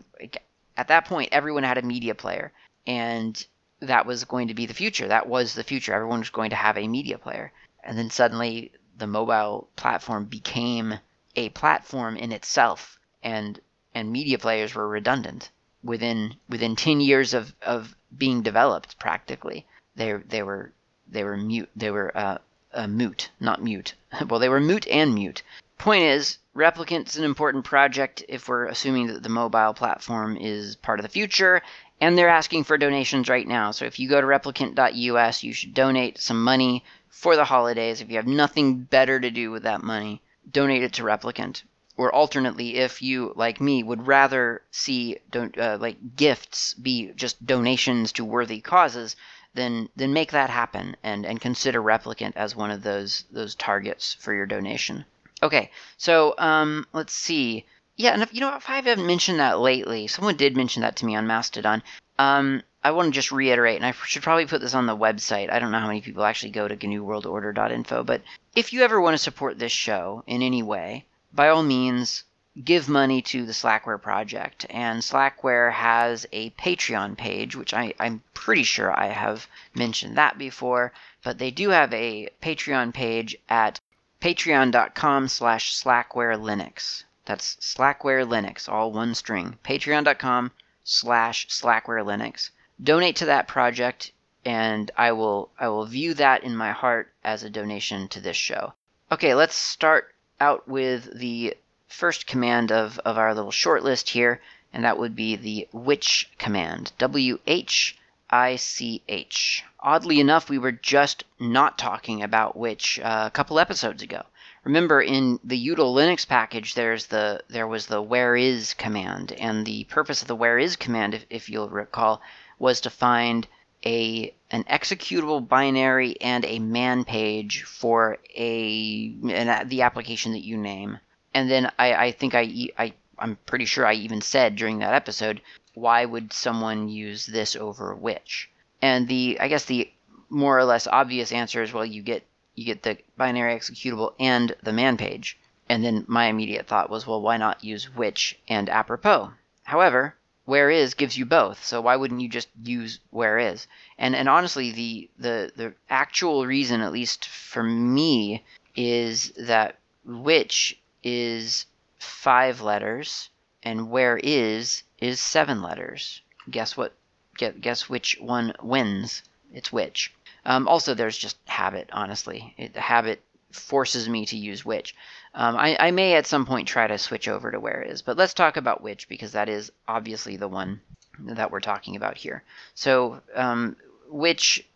at 0.80 0.88
that 0.88 1.04
point, 1.04 1.28
everyone 1.30 1.62
had 1.62 1.76
a 1.76 1.82
media 1.82 2.14
player, 2.14 2.52
and 2.86 3.46
that 3.80 4.06
was 4.06 4.24
going 4.24 4.48
to 4.48 4.54
be 4.54 4.64
the 4.64 4.72
future. 4.72 5.08
That 5.08 5.28
was 5.28 5.52
the 5.52 5.62
future. 5.62 5.92
Everyone 5.92 6.20
was 6.20 6.30
going 6.30 6.50
to 6.50 6.56
have 6.56 6.78
a 6.78 6.88
media 6.88 7.18
player. 7.18 7.52
And 7.84 7.98
then 7.98 8.08
suddenly 8.08 8.72
the 8.96 9.06
mobile 9.06 9.68
platform 9.76 10.24
became 10.24 10.98
a 11.36 11.50
platform 11.50 12.16
in 12.16 12.32
itself 12.32 12.98
and 13.22 13.60
and 13.94 14.10
media 14.10 14.38
players 14.38 14.74
were 14.74 14.88
redundant 14.88 15.50
within 15.82 16.34
within 16.48 16.76
10 16.76 17.00
years 17.00 17.34
of, 17.34 17.54
of 17.62 17.94
being 18.16 18.42
developed 18.42 18.98
practically 18.98 19.66
they 19.96 20.12
they 20.14 20.42
were 20.42 20.72
they 21.08 21.24
were 21.24 21.36
mute 21.36 21.70
they 21.76 21.90
were 21.90 22.10
uh, 22.16 22.38
uh, 22.74 22.86
mute 22.86 23.30
not 23.40 23.62
mute 23.62 23.94
well 24.28 24.40
they 24.40 24.48
were 24.48 24.60
moot 24.60 24.86
and 24.88 25.14
mute 25.14 25.42
point 25.78 26.04
is 26.04 26.38
Replicant's 26.54 27.16
an 27.16 27.24
important 27.24 27.64
project 27.64 28.24
if 28.28 28.48
we're 28.48 28.66
assuming 28.66 29.06
that 29.06 29.22
the 29.22 29.28
mobile 29.28 29.72
platform 29.72 30.36
is 30.36 30.76
part 30.76 30.98
of 30.98 31.04
the 31.04 31.08
future, 31.08 31.62
and 32.00 32.18
they're 32.18 32.28
asking 32.28 32.64
for 32.64 32.76
donations 32.76 33.28
right 33.28 33.46
now. 33.46 33.70
So 33.70 33.84
if 33.84 33.98
you 33.98 34.08
go 34.08 34.20
to 34.20 34.26
replicant.us, 34.26 35.42
you 35.42 35.52
should 35.52 35.74
donate 35.74 36.18
some 36.18 36.42
money 36.42 36.84
for 37.08 37.36
the 37.36 37.44
holidays. 37.44 38.00
If 38.00 38.10
you 38.10 38.16
have 38.16 38.26
nothing 38.26 38.82
better 38.82 39.20
to 39.20 39.30
do 39.30 39.50
with 39.50 39.62
that 39.62 39.82
money, 39.82 40.22
donate 40.50 40.82
it 40.82 40.94
to 40.94 41.04
Replicant. 41.04 41.62
Or 41.96 42.12
alternately, 42.12 42.76
if 42.76 43.00
you, 43.00 43.32
like 43.36 43.60
me, 43.60 43.82
would 43.82 44.06
rather 44.06 44.62
see 44.70 45.18
uh, 45.34 45.78
like 45.78 46.16
gifts 46.16 46.74
be 46.74 47.12
just 47.14 47.44
donations 47.46 48.12
to 48.12 48.24
worthy 48.24 48.60
causes, 48.60 49.16
then 49.54 49.88
then 49.96 50.12
make 50.12 50.32
that 50.32 50.50
happen 50.50 50.96
and, 51.02 51.26
and 51.26 51.40
consider 51.40 51.82
Replicant 51.82 52.32
as 52.36 52.54
one 52.54 52.70
of 52.70 52.82
those 52.82 53.24
those 53.30 53.54
targets 53.54 54.14
for 54.14 54.32
your 54.34 54.46
donation. 54.46 55.04
Okay, 55.42 55.70
so 55.96 56.34
um, 56.38 56.86
let's 56.92 57.12
see. 57.12 57.64
Yeah, 57.96 58.12
and 58.12 58.22
if, 58.22 58.32
you 58.32 58.40
know, 58.40 58.54
if 58.56 58.68
I 58.68 58.76
haven't 58.76 59.06
mentioned 59.06 59.40
that 59.40 59.58
lately, 59.58 60.06
someone 60.06 60.36
did 60.36 60.56
mention 60.56 60.82
that 60.82 60.96
to 60.96 61.06
me 61.06 61.16
on 61.16 61.26
Mastodon. 61.26 61.82
Um, 62.18 62.62
I 62.82 62.92
want 62.92 63.12
to 63.12 63.18
just 63.18 63.32
reiterate, 63.32 63.76
and 63.76 63.84
I 63.84 63.92
should 63.92 64.22
probably 64.22 64.46
put 64.46 64.62
this 64.62 64.74
on 64.74 64.86
the 64.86 64.96
website. 64.96 65.52
I 65.52 65.58
don't 65.58 65.70
know 65.70 65.80
how 65.80 65.86
many 65.86 66.00
people 66.00 66.24
actually 66.24 66.52
go 66.52 66.66
to 66.66 66.76
GNUWorldOrder.info, 66.76 68.04
but 68.04 68.22
if 68.56 68.72
you 68.72 68.82
ever 68.82 69.00
want 69.00 69.14
to 69.14 69.22
support 69.22 69.58
this 69.58 69.72
show 69.72 70.24
in 70.26 70.40
any 70.40 70.62
way, 70.62 71.04
by 71.32 71.48
all 71.48 71.62
means, 71.62 72.24
give 72.64 72.88
money 72.88 73.22
to 73.22 73.46
the 73.46 73.52
Slackware 73.52 74.00
project. 74.00 74.66
And 74.70 75.02
Slackware 75.02 75.72
has 75.72 76.26
a 76.32 76.50
Patreon 76.50 77.16
page, 77.16 77.54
which 77.54 77.72
I, 77.72 77.94
I'm 77.98 78.22
pretty 78.34 78.64
sure 78.64 78.92
I 78.92 79.06
have 79.06 79.46
mentioned 79.74 80.18
that 80.18 80.36
before, 80.38 80.92
but 81.22 81.38
they 81.38 81.50
do 81.50 81.70
have 81.70 81.92
a 81.94 82.28
Patreon 82.42 82.92
page 82.92 83.36
at 83.48 83.80
patreon.com 84.20 85.28
slash 85.28 85.74
slackware 85.74 86.38
linux. 86.38 87.04
That's 87.24 87.56
slackware 87.56 88.26
linux 88.26 88.68
all 88.68 88.92
one 88.92 89.14
string. 89.14 89.58
Patreon.com 89.64 90.52
slash 90.84 91.48
slackware 91.48 92.04
linux. 92.04 92.50
Donate 92.82 93.16
to 93.16 93.26
that 93.26 93.48
project 93.48 94.12
and 94.44 94.90
i 94.96 95.12
will 95.12 95.50
i 95.58 95.68
will 95.68 95.84
view 95.84 96.14
that 96.14 96.42
in 96.42 96.56
my 96.56 96.72
heart 96.72 97.12
as 97.22 97.42
a 97.42 97.50
donation 97.50 98.08
to 98.08 98.20
this 98.20 98.36
show. 98.36 98.72
Okay 99.12 99.34
let's 99.34 99.54
start 99.54 100.14
out 100.40 100.66
with 100.66 101.18
the 101.18 101.54
first 101.90 102.26
command 102.26 102.72
of, 102.72 102.98
of 103.00 103.18
our 103.18 103.34
little 103.34 103.50
short 103.50 103.82
list 103.84 104.08
here 104.10 104.40
and 104.72 104.84
that 104.84 104.98
would 104.98 105.16
be 105.16 105.36
the 105.36 105.68
which 105.72 106.30
command 106.38 106.92
w 106.98 107.38
h 107.46 107.96
ICH. 108.32 109.64
Oddly 109.80 110.20
enough, 110.20 110.48
we 110.48 110.58
were 110.58 110.70
just 110.70 111.24
not 111.40 111.76
talking 111.76 112.22
about 112.22 112.56
which 112.56 113.00
uh, 113.00 113.24
a 113.26 113.30
couple 113.32 113.58
episodes 113.58 114.04
ago. 114.04 114.22
Remember, 114.62 115.02
in 115.02 115.40
the 115.42 115.58
util 115.68 115.92
Linux 115.92 116.28
package, 116.28 116.74
there's 116.74 117.06
the 117.06 117.42
there 117.48 117.66
was 117.66 117.86
the 117.86 118.00
where 118.00 118.36
is 118.36 118.74
command, 118.74 119.32
and 119.32 119.66
the 119.66 119.82
purpose 119.84 120.22
of 120.22 120.28
the 120.28 120.36
where 120.36 120.58
is 120.58 120.76
command, 120.76 121.14
if, 121.14 121.26
if 121.28 121.48
you'll 121.48 121.68
recall, 121.68 122.22
was 122.60 122.80
to 122.82 122.90
find 122.90 123.48
a 123.84 124.32
an 124.52 124.62
executable 124.64 125.48
binary 125.48 126.20
and 126.20 126.44
a 126.44 126.60
man 126.60 127.04
page 127.04 127.64
for 127.64 128.18
a 128.36 129.12
an, 129.24 129.68
the 129.68 129.82
application 129.82 130.30
that 130.32 130.44
you 130.44 130.56
name. 130.56 131.00
And 131.32 131.50
then 131.50 131.70
I, 131.78 131.94
I 131.94 132.12
think 132.12 132.34
I, 132.34 132.68
I 132.76 132.92
I'm 133.18 133.36
pretty 133.46 133.66
sure 133.66 133.86
I 133.86 133.94
even 133.94 134.20
said 134.20 134.56
during 134.56 134.78
that 134.78 134.94
episode 134.94 135.40
why 135.74 136.04
would 136.04 136.32
someone 136.32 136.88
use 136.88 137.26
this 137.26 137.54
over 137.54 137.94
which? 137.94 138.50
And 138.82 139.06
the 139.06 139.38
I 139.40 139.48
guess 139.48 139.66
the 139.66 139.90
more 140.28 140.58
or 140.58 140.64
less 140.64 140.86
obvious 140.86 141.32
answer 141.32 141.62
is 141.62 141.72
well 141.72 141.84
you 141.84 142.02
get 142.02 142.26
you 142.54 142.64
get 142.64 142.82
the 142.82 142.98
binary 143.16 143.54
executable 143.54 144.14
and 144.18 144.54
the 144.62 144.72
man 144.72 144.96
page. 144.96 145.38
And 145.68 145.84
then 145.84 146.04
my 146.08 146.26
immediate 146.26 146.66
thought 146.66 146.90
was 146.90 147.06
well 147.06 147.22
why 147.22 147.36
not 147.36 147.62
use 147.62 147.94
which 147.94 148.38
and 148.48 148.68
apropos? 148.68 149.32
However, 149.62 150.16
where 150.46 150.70
is 150.70 150.94
gives 150.94 151.16
you 151.16 151.26
both, 151.26 151.64
so 151.64 151.80
why 151.80 151.94
wouldn't 151.94 152.20
you 152.20 152.28
just 152.28 152.48
use 152.64 152.98
where 153.10 153.38
is? 153.38 153.68
And 153.98 154.16
and 154.16 154.28
honestly 154.28 154.72
the 154.72 155.10
the 155.18 155.52
the 155.54 155.74
actual 155.88 156.46
reason 156.46 156.80
at 156.80 156.90
least 156.90 157.26
for 157.26 157.62
me 157.62 158.44
is 158.74 159.30
that 159.36 159.76
which 160.04 160.79
is 161.02 161.66
five 161.98 162.60
letters 162.60 163.30
and 163.62 163.90
where 163.90 164.18
is 164.22 164.82
is 164.98 165.20
seven 165.20 165.62
letters. 165.62 166.22
Guess 166.50 166.76
what? 166.76 166.94
Guess 167.36 167.88
which 167.88 168.18
one 168.20 168.52
wins? 168.62 169.22
It's 169.52 169.72
which. 169.72 170.12
Um, 170.44 170.68
also, 170.68 170.94
there's 170.94 171.18
just 171.18 171.36
habit, 171.46 171.90
honestly. 171.92 172.54
It, 172.56 172.74
the 172.74 172.80
habit 172.80 173.22
forces 173.50 174.08
me 174.08 174.26
to 174.26 174.36
use 174.36 174.64
which. 174.64 174.94
Um, 175.34 175.56
I, 175.56 175.76
I 175.78 175.90
may 175.90 176.14
at 176.14 176.26
some 176.26 176.46
point 176.46 176.68
try 176.68 176.86
to 176.86 176.98
switch 176.98 177.28
over 177.28 177.50
to 177.50 177.60
where 177.60 177.82
is, 177.82 178.02
but 178.02 178.16
let's 178.16 178.34
talk 178.34 178.56
about 178.56 178.82
which 178.82 179.08
because 179.08 179.32
that 179.32 179.48
is 179.48 179.72
obviously 179.88 180.36
the 180.36 180.48
one 180.48 180.80
that 181.20 181.50
we're 181.50 181.60
talking 181.60 181.96
about 181.96 182.16
here. 182.16 182.42
So, 182.74 183.20
um, 183.34 183.76
which 184.08 184.66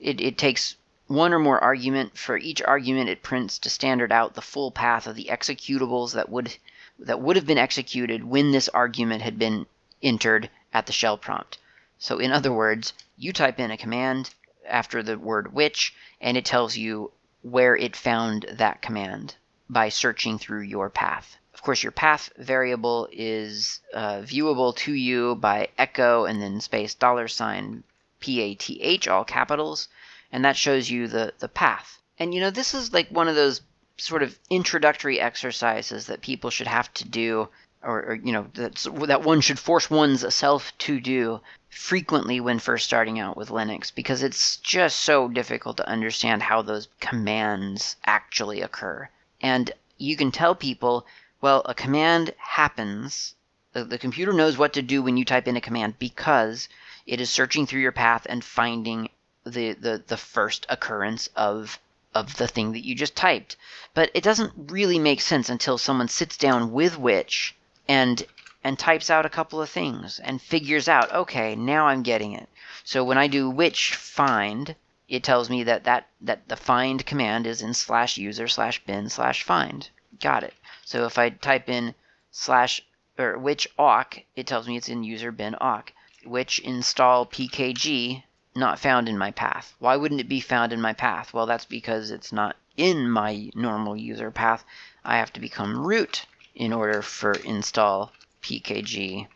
it, 0.00 0.20
it 0.20 0.38
takes 0.38 0.76
one 1.08 1.32
or 1.32 1.38
more 1.38 1.58
argument. 1.58 2.16
For 2.16 2.36
each 2.36 2.62
argument, 2.62 3.08
it 3.08 3.22
prints 3.22 3.58
to 3.60 3.70
standard 3.70 4.12
out 4.12 4.34
the 4.34 4.42
full 4.42 4.70
path 4.70 5.06
of 5.06 5.16
the 5.16 5.28
executables 5.30 6.12
that 6.12 6.28
would 6.28 6.56
that 6.98 7.20
would 7.20 7.36
have 7.36 7.46
been 7.46 7.58
executed 7.58 8.24
when 8.24 8.50
this 8.52 8.68
argument 8.68 9.22
had 9.22 9.38
been 9.38 9.66
entered 10.02 10.50
at 10.72 10.86
the 10.86 10.92
shell 10.92 11.16
prompt. 11.16 11.58
So, 11.98 12.18
in 12.18 12.30
other 12.30 12.52
words, 12.52 12.92
you 13.16 13.32
type 13.32 13.58
in 13.58 13.70
a 13.70 13.76
command 13.76 14.34
after 14.66 15.02
the 15.02 15.18
word 15.18 15.52
which, 15.52 15.94
and 16.20 16.36
it 16.36 16.44
tells 16.44 16.76
you 16.76 17.10
where 17.42 17.74
it 17.74 17.96
found 17.96 18.46
that 18.50 18.82
command 18.82 19.34
by 19.70 19.88
searching 19.88 20.38
through 20.38 20.62
your 20.62 20.90
path. 20.90 21.36
Of 21.54 21.62
course, 21.62 21.82
your 21.82 21.92
path 21.92 22.30
variable 22.36 23.08
is 23.10 23.80
uh, 23.92 24.18
viewable 24.18 24.76
to 24.76 24.92
you 24.92 25.34
by 25.36 25.68
echo 25.78 26.24
and 26.24 26.40
then 26.40 26.60
space 26.60 26.94
dollar 26.94 27.28
sign 27.28 27.82
PATH, 28.20 29.08
all 29.08 29.24
capitals, 29.24 29.88
and 30.32 30.44
that 30.44 30.56
shows 30.56 30.90
you 30.90 31.08
the, 31.08 31.32
the 31.38 31.48
path. 31.48 31.98
And 32.18 32.34
you 32.34 32.40
know, 32.40 32.50
this 32.50 32.74
is 32.74 32.92
like 32.92 33.08
one 33.08 33.28
of 33.28 33.34
those 33.34 33.60
sort 33.96 34.22
of 34.22 34.38
introductory 34.50 35.20
exercises 35.20 36.06
that 36.06 36.20
people 36.20 36.50
should 36.50 36.66
have 36.66 36.92
to 36.94 37.04
do 37.04 37.48
or, 37.82 38.06
or 38.06 38.14
you 38.14 38.32
know 38.32 38.46
that 38.54 39.22
one 39.22 39.40
should 39.40 39.58
force 39.58 39.88
one's 39.88 40.34
self 40.34 40.76
to 40.78 40.98
do 41.00 41.40
frequently 41.68 42.40
when 42.40 42.58
first 42.58 42.84
starting 42.84 43.20
out 43.20 43.36
with 43.36 43.50
Linux 43.50 43.94
because 43.94 44.22
it's 44.22 44.56
just 44.56 45.00
so 45.00 45.28
difficult 45.28 45.76
to 45.76 45.88
understand 45.88 46.42
how 46.42 46.62
those 46.62 46.88
commands 47.00 47.96
actually 48.04 48.62
occur. 48.62 49.08
And 49.40 49.70
you 49.96 50.16
can 50.16 50.32
tell 50.32 50.54
people, 50.54 51.06
well, 51.40 51.62
a 51.66 51.74
command 51.74 52.34
happens. 52.38 53.34
The, 53.72 53.84
the 53.84 53.98
computer 53.98 54.32
knows 54.32 54.58
what 54.58 54.72
to 54.72 54.82
do 54.82 55.02
when 55.02 55.16
you 55.16 55.24
type 55.24 55.46
in 55.46 55.56
a 55.56 55.60
command 55.60 55.98
because 55.98 56.68
it 57.06 57.20
is 57.20 57.30
searching 57.30 57.66
through 57.66 57.82
your 57.82 57.92
path 57.92 58.26
and 58.28 58.44
finding 58.44 59.08
the, 59.48 59.72
the, 59.72 60.02
the 60.06 60.16
first 60.16 60.66
occurrence 60.68 61.28
of 61.36 61.78
of 62.14 62.36
the 62.36 62.48
thing 62.48 62.72
that 62.72 62.84
you 62.86 62.94
just 62.94 63.14
typed. 63.14 63.56
But 63.94 64.10
it 64.14 64.24
doesn't 64.24 64.52
really 64.72 64.98
make 64.98 65.20
sense 65.20 65.50
until 65.50 65.76
someone 65.76 66.08
sits 66.08 66.36
down 66.36 66.72
with 66.72 66.98
which 66.98 67.54
and 67.86 68.24
and 68.64 68.78
types 68.78 69.08
out 69.08 69.26
a 69.26 69.30
couple 69.30 69.62
of 69.62 69.70
things 69.70 70.18
and 70.18 70.42
figures 70.42 70.88
out, 70.88 71.12
okay, 71.12 71.54
now 71.54 71.86
I'm 71.86 72.02
getting 72.02 72.32
it. 72.32 72.48
So 72.82 73.04
when 73.04 73.18
I 73.18 73.28
do 73.28 73.48
which 73.48 73.94
find, 73.94 74.74
it 75.08 75.22
tells 75.22 75.48
me 75.48 75.62
that 75.64 75.84
that, 75.84 76.08
that 76.22 76.48
the 76.48 76.56
find 76.56 77.04
command 77.06 77.46
is 77.46 77.62
in 77.62 77.74
slash 77.74 78.16
user 78.18 78.48
slash 78.48 78.82
bin 78.84 79.08
slash 79.08 79.42
find. 79.42 79.88
Got 80.20 80.42
it. 80.42 80.54
So 80.84 81.04
if 81.04 81.18
I 81.18 81.30
type 81.30 81.68
in 81.68 81.94
slash 82.30 82.82
or 83.18 83.38
which 83.38 83.68
awk, 83.78 84.20
it 84.36 84.46
tells 84.46 84.66
me 84.66 84.76
it's 84.76 84.88
in 84.88 85.04
user 85.04 85.32
bin 85.32 85.54
awk. 85.60 85.92
Which 86.24 86.58
install 86.58 87.26
pkg, 87.26 88.22
not 88.58 88.78
found 88.78 89.08
in 89.08 89.16
my 89.16 89.30
path. 89.30 89.74
Why 89.78 89.96
wouldn't 89.96 90.20
it 90.20 90.28
be 90.28 90.40
found 90.40 90.72
in 90.72 90.80
my 90.80 90.92
path? 90.92 91.32
Well, 91.32 91.46
that's 91.46 91.64
because 91.64 92.10
it's 92.10 92.32
not 92.32 92.56
in 92.76 93.08
my 93.08 93.50
normal 93.54 93.96
user 93.96 94.30
path. 94.30 94.64
I 95.04 95.16
have 95.16 95.32
to 95.34 95.40
become 95.40 95.86
root 95.86 96.26
in 96.54 96.72
order 96.72 97.00
for 97.02 97.32
install 97.32 98.12
pkg 98.42 99.26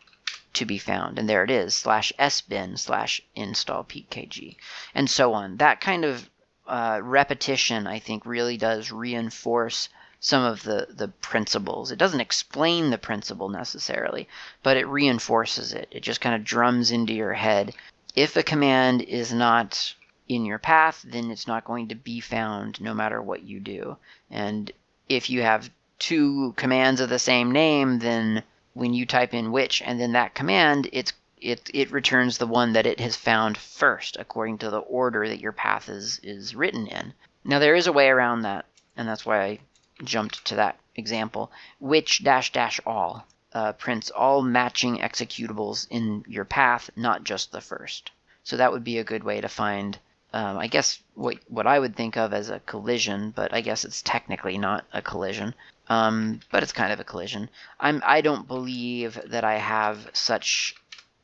to 0.53 0.65
be 0.65 0.77
found. 0.77 1.17
And 1.17 1.27
there 1.27 1.43
it 1.43 1.49
is, 1.49 1.73
slash 1.73 2.13
sbin 2.19 2.77
slash 2.77 3.21
install 3.35 3.83
pkg, 3.83 4.55
and 4.93 5.09
so 5.09 5.33
on. 5.33 5.57
That 5.57 5.81
kind 5.81 6.05
of 6.05 6.29
uh, 6.67 6.99
repetition, 7.01 7.87
I 7.87 7.99
think, 7.99 8.25
really 8.25 8.57
does 8.57 8.91
reinforce 8.91 9.89
some 10.19 10.43
of 10.43 10.63
the, 10.63 10.87
the 10.89 11.09
principles. 11.09 11.91
It 11.91 11.99
doesn't 11.99 12.21
explain 12.21 12.89
the 12.89 12.97
principle 12.97 13.49
necessarily, 13.49 14.29
but 14.63 14.77
it 14.77 14.87
reinforces 14.87 15.73
it. 15.73 15.89
It 15.91 16.01
just 16.01 16.21
kind 16.21 16.33
of 16.33 16.45
drums 16.45 16.91
into 16.91 17.13
your 17.13 17.33
head. 17.33 17.73
If 18.15 18.37
a 18.37 18.43
command 18.43 19.01
is 19.01 19.33
not 19.33 19.95
in 20.27 20.45
your 20.45 20.59
path, 20.59 21.03
then 21.03 21.31
it's 21.31 21.47
not 21.47 21.65
going 21.65 21.87
to 21.87 21.95
be 21.95 22.19
found 22.19 22.79
no 22.79 22.93
matter 22.93 23.21
what 23.21 23.43
you 23.43 23.59
do. 23.59 23.97
And 24.29 24.71
if 25.09 25.29
you 25.29 25.41
have 25.41 25.71
two 25.99 26.53
commands 26.55 27.01
of 27.01 27.09
the 27.09 27.17
same 27.19 27.51
name, 27.51 27.99
then 27.99 28.43
when 28.73 28.93
you 28.93 29.05
type 29.05 29.33
in 29.33 29.51
which 29.51 29.81
and 29.81 29.99
then 29.99 30.11
that 30.13 30.35
command, 30.35 30.89
it's 30.91 31.13
it, 31.41 31.69
it 31.73 31.91
returns 31.91 32.37
the 32.37 32.47
one 32.47 32.73
that 32.73 32.85
it 32.85 32.99
has 32.99 33.15
found 33.15 33.57
first 33.57 34.15
according 34.17 34.59
to 34.59 34.69
the 34.69 34.79
order 34.79 35.27
that 35.27 35.41
your 35.41 35.51
path 35.51 35.89
is, 35.89 36.19
is 36.23 36.55
written 36.55 36.87
in. 36.87 37.13
Now 37.43 37.59
there 37.59 37.75
is 37.75 37.87
a 37.87 37.91
way 37.91 38.09
around 38.09 38.43
that, 38.43 38.65
and 38.95 39.07
that's 39.07 39.25
why 39.25 39.43
I 39.43 39.59
jumped 40.03 40.45
to 40.45 40.55
that 40.55 40.77
example. 40.95 41.51
Which 41.79 42.23
dash 42.23 42.51
dash 42.51 42.79
all 42.85 43.25
uh, 43.53 43.73
prints 43.73 44.09
all 44.09 44.41
matching 44.41 44.97
executables 44.97 45.87
in 45.89 46.23
your 46.27 46.45
path, 46.45 46.89
not 46.95 47.23
just 47.23 47.51
the 47.51 47.61
first. 47.61 48.11
So 48.43 48.57
that 48.57 48.71
would 48.71 48.83
be 48.83 48.97
a 48.97 49.03
good 49.03 49.23
way 49.23 49.41
to 49.41 49.47
find, 49.47 49.97
um, 50.33 50.57
I 50.57 50.67
guess, 50.67 51.01
what, 51.13 51.37
what 51.47 51.67
I 51.67 51.79
would 51.79 51.95
think 51.95 52.17
of 52.17 52.33
as 52.33 52.49
a 52.49 52.59
collision, 52.61 53.31
but 53.31 53.53
I 53.53 53.61
guess 53.61 53.85
it's 53.85 54.01
technically 54.01 54.57
not 54.57 54.85
a 54.91 55.01
collision. 55.01 55.53
Um, 55.87 56.39
but 56.49 56.63
it's 56.63 56.71
kind 56.71 56.93
of 56.93 56.99
a 56.99 57.03
collision. 57.03 57.49
I'm 57.79 58.01
I 58.05 58.21
don't 58.21 58.47
believe 58.47 59.19
that 59.25 59.43
I 59.43 59.57
have 59.57 60.09
such 60.13 60.75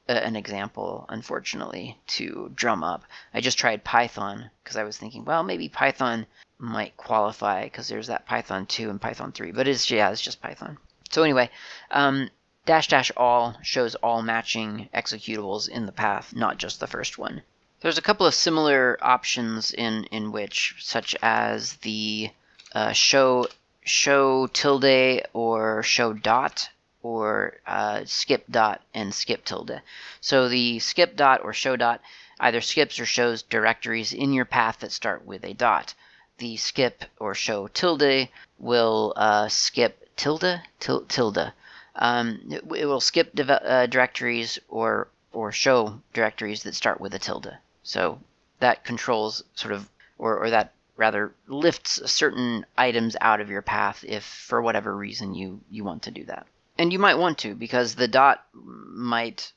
a, 0.10 0.26
an 0.26 0.36
example, 0.36 1.06
unfortunately, 1.08 1.98
to 2.08 2.52
drum 2.56 2.84
up. 2.84 3.04
I 3.34 3.40
just 3.40 3.58
tried 3.58 3.86
Python 3.86 4.52
because 4.64 4.76
I 4.76 4.84
was 4.84 4.98
thinking, 4.98 5.24
well, 5.24 5.44
maybe 5.44 5.70
Python 5.70 6.26
might 6.58 6.98
qualify 6.98 7.64
because 7.64 7.88
there's 7.88 8.08
that 8.08 8.26
Python 8.26 8.66
2 8.66 8.90
and 8.90 9.00
Python 9.00 9.32
3, 9.32 9.52
but 9.52 9.68
it's 9.68 9.90
yeah, 9.90 10.12
it's 10.12 10.22
just 10.22 10.42
Python. 10.42 10.78
So 11.10 11.24
anyway, 11.24 11.50
um, 11.92 12.30
dash 12.66 12.88
dash 12.88 13.12
all 13.18 13.58
shows 13.64 13.96
all 13.96 14.22
matching 14.22 14.90
executables 14.94 15.68
in 15.68 15.86
the 15.86 15.92
path, 15.92 16.36
not 16.36 16.58
just 16.58 16.80
the 16.80 16.88
first 16.88 17.18
one. 17.18 17.42
There's 17.82 17.98
a 17.98 18.02
couple 18.04 18.28
of 18.28 18.34
similar 18.34 18.98
options 19.02 19.72
in 19.72 20.04
in 20.06 20.32
which, 20.32 20.76
such 20.80 21.16
as 21.22 21.74
the 21.78 22.30
uh, 22.74 22.92
show 22.92 23.48
show 23.86 24.48
tilde 24.48 25.24
or 25.34 25.82
show 25.82 26.14
dot 26.14 26.70
or 27.02 27.58
uh, 27.66 28.02
skip 28.06 28.46
dot 28.52 28.82
and 28.94 29.14
skip 29.14 29.46
tilde. 29.46 29.82
So 30.22 30.50
the 30.50 30.80
skip 30.80 31.16
dot 31.16 31.42
or 31.44 31.54
show 31.54 31.76
dot 31.76 32.02
either 32.40 32.62
skips 32.62 33.00
or 33.00 33.06
shows 33.06 33.42
directories 33.42 34.14
in 34.14 34.34
your 34.34 34.46
path 34.46 34.80
that 34.80 34.92
start 34.92 35.26
with 35.26 35.44
a 35.44 35.54
dot. 35.54 35.94
The 36.38 36.58
skip 36.58 37.06
or 37.18 37.34
show 37.34 37.68
tilde 37.68 38.28
will 38.58 39.14
uh, 39.16 39.48
skip 39.48 40.09
tilde 40.20 40.62
til- 40.80 41.06
tilde. 41.08 41.54
Um, 41.96 42.40
it, 42.52 42.64
it, 42.76 42.86
will 42.86 43.02
skip 43.02 43.32
uh, 43.38 43.86
directories 43.88 44.60
or 44.70 45.08
or 45.34 45.52
show 45.52 46.02
directories 46.14 46.64
that 46.64 46.76
start 46.76 47.02
with 47.02 47.14
a 47.14 47.20
tilde. 47.20 47.58
So 47.84 48.20
that 48.60 48.84
controls 48.84 49.44
sort 49.56 49.74
of 49.74 49.90
or, 50.18 50.38
or 50.38 50.50
that 50.50 50.74
rather 50.98 51.34
lifts 51.48 52.12
certain 52.12 52.66
items 52.78 53.16
out 53.22 53.40
of 53.40 53.50
your 53.50 53.62
path 53.62 54.04
if 54.08 54.24
for 54.24 54.62
whatever 54.62 54.96
reason 54.96 55.34
you 55.34 55.62
you 55.70 55.84
want 55.84 56.04
to 56.04 56.12
do 56.12 56.26
that 56.26 56.46
and 56.78 56.92
you 56.92 57.00
might 57.00 57.18
want 57.18 57.38
to 57.38 57.56
because 57.56 57.96
the 57.96 58.08
dot 58.08 58.46
might 58.54 59.54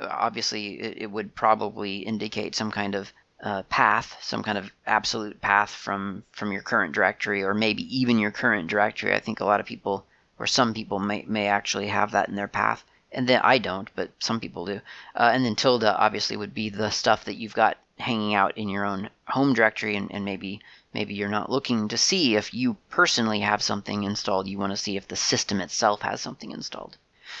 obviously 0.00 0.80
it, 0.80 1.10
would 1.10 1.34
probably 1.34 1.96
indicate 1.98 2.54
some 2.54 2.70
kind 2.70 2.94
of 2.94 3.12
uh, 3.42 3.62
path 3.64 4.16
some 4.20 4.42
kind 4.42 4.56
of 4.56 4.70
absolute 4.86 5.40
path 5.40 5.70
from 5.70 6.22
from 6.30 6.52
your 6.52 6.62
current 6.62 6.94
directory 6.94 7.42
or 7.42 7.54
maybe 7.54 7.82
even 7.96 8.18
your 8.18 8.30
current 8.30 8.68
directory. 8.68 9.12
I 9.12 9.20
think 9.20 9.40
a 9.40 9.44
lot 9.44 9.60
of 9.60 9.66
people 9.66 10.06
or 10.38 10.46
some 10.46 10.72
people 10.72 10.98
may 10.98 11.24
may 11.26 11.48
actually 11.48 11.88
have 11.88 12.12
that 12.12 12.28
in 12.28 12.36
their 12.36 12.48
path 12.48 12.84
and 13.10 13.28
then 13.28 13.40
i 13.42 13.58
don't 13.58 13.90
but 13.94 14.10
some 14.18 14.40
people 14.40 14.64
do. 14.64 14.80
Uh, 15.14 15.30
and 15.32 15.44
then 15.44 15.56
tilde 15.56 15.84
obviously 15.84 16.36
would 16.36 16.54
be 16.54 16.68
the 16.68 16.90
stuff 16.90 17.24
that 17.24 17.36
you've 17.36 17.54
got 17.54 17.76
hanging 17.98 18.34
out 18.34 18.56
in 18.56 18.68
your 18.68 18.84
own 18.84 19.10
home 19.26 19.52
directory 19.54 19.96
and, 19.96 20.10
and 20.12 20.24
maybe 20.24 20.60
maybe 20.94 21.14
you're 21.14 21.28
not 21.28 21.50
looking 21.50 21.88
to 21.88 21.96
see 21.96 22.36
if 22.36 22.52
you 22.54 22.76
personally 22.90 23.40
have 23.40 23.62
something 23.62 24.02
installed. 24.02 24.46
You 24.46 24.58
want 24.58 24.72
to 24.72 24.76
see 24.76 24.96
if 24.96 25.08
the 25.08 25.16
system 25.16 25.60
itself 25.60 26.02
has 26.02 26.20
something 26.20 26.50
installed. 26.50 26.96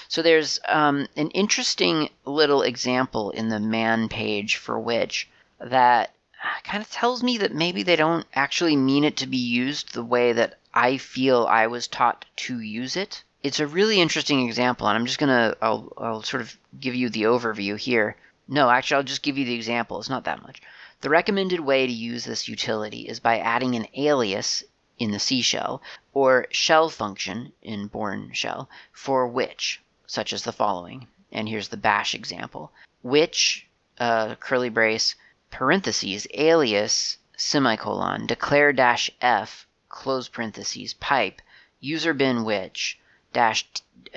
So 0.08 0.22
there's 0.22 0.58
um, 0.68 1.06
an 1.16 1.30
interesting 1.30 2.08
little 2.24 2.62
example 2.62 3.30
in 3.30 3.48
the 3.48 3.60
man 3.60 4.08
page 4.08 4.56
for 4.56 4.78
which 4.78 5.28
that 5.64 6.14
kind 6.64 6.82
of 6.82 6.90
tells 6.90 7.22
me 7.22 7.38
that 7.38 7.54
maybe 7.54 7.82
they 7.82 7.96
don't 7.96 8.26
actually 8.34 8.76
mean 8.76 9.04
it 9.04 9.16
to 9.18 9.26
be 9.26 9.36
used 9.36 9.92
the 9.92 10.04
way 10.04 10.32
that 10.32 10.58
I 10.74 10.96
feel 10.96 11.46
I 11.46 11.66
was 11.66 11.86
taught 11.86 12.24
to 12.36 12.58
use 12.58 12.96
it. 12.96 13.22
It's 13.42 13.60
a 13.60 13.66
really 13.66 14.00
interesting 14.00 14.46
example, 14.46 14.88
and 14.88 14.96
I'm 14.96 15.06
just 15.06 15.18
gonna 15.18 15.56
I'll, 15.60 15.92
I'll 15.96 16.22
sort 16.22 16.42
of 16.42 16.56
give 16.80 16.94
you 16.94 17.10
the 17.10 17.24
overview 17.24 17.78
here. 17.78 18.16
No, 18.48 18.70
actually, 18.70 18.96
I'll 18.96 19.02
just 19.02 19.22
give 19.22 19.38
you 19.38 19.44
the 19.44 19.54
example. 19.54 19.98
It's 19.98 20.08
not 20.08 20.24
that 20.24 20.42
much. 20.42 20.62
The 21.00 21.10
recommended 21.10 21.60
way 21.60 21.86
to 21.86 21.92
use 21.92 22.24
this 22.24 22.48
utility 22.48 23.08
is 23.08 23.18
by 23.20 23.38
adding 23.38 23.74
an 23.74 23.88
alias 23.94 24.62
in 24.98 25.10
the 25.10 25.18
C 25.18 25.42
shell 25.42 25.82
or 26.14 26.46
shell 26.50 26.88
function 26.88 27.52
in 27.62 27.88
Bourne 27.88 28.32
shell 28.32 28.68
for 28.92 29.26
which, 29.26 29.80
such 30.06 30.32
as 30.32 30.44
the 30.44 30.52
following. 30.52 31.08
And 31.32 31.48
here's 31.48 31.68
the 31.68 31.76
bash 31.76 32.14
example. 32.14 32.72
Which, 33.02 33.66
uh, 33.98 34.36
curly 34.36 34.68
brace, 34.68 35.16
parentheses 35.52 36.26
alias 36.34 37.18
semicolon 37.36 38.26
declare 38.26 38.72
dash 38.72 39.10
f 39.20 39.66
close 39.88 40.28
parentheses 40.28 40.94
pipe 40.94 41.40
user 41.80 42.12
bin 42.12 42.42
which 42.44 42.98
dash 43.32 43.64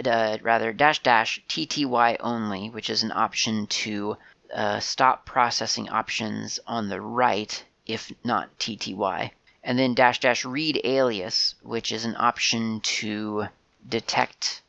uh, 0.05 0.37
rather 0.41 0.73
dash 0.73 0.99
dash 1.03 1.41
tty 1.47 1.85
only, 2.19 2.69
which 2.69 2.89
is 2.89 3.03
an 3.03 3.11
option 3.11 3.67
to 3.67 4.17
uh, 4.53 4.79
stop 4.79 5.25
processing 5.25 5.89
options 5.89 6.59
on 6.67 6.89
the 6.89 6.99
right 6.99 7.63
if 7.85 8.11
not 8.23 8.49
tty, 8.59 9.31
and 9.63 9.79
then 9.79 9.93
dash 9.93 10.19
dash 10.19 10.43
read 10.43 10.81
alias, 10.83 11.55
which 11.61 11.91
is 11.91 12.03
an 12.03 12.15
option 12.17 12.79
to 12.81 13.47
detect 13.87 14.61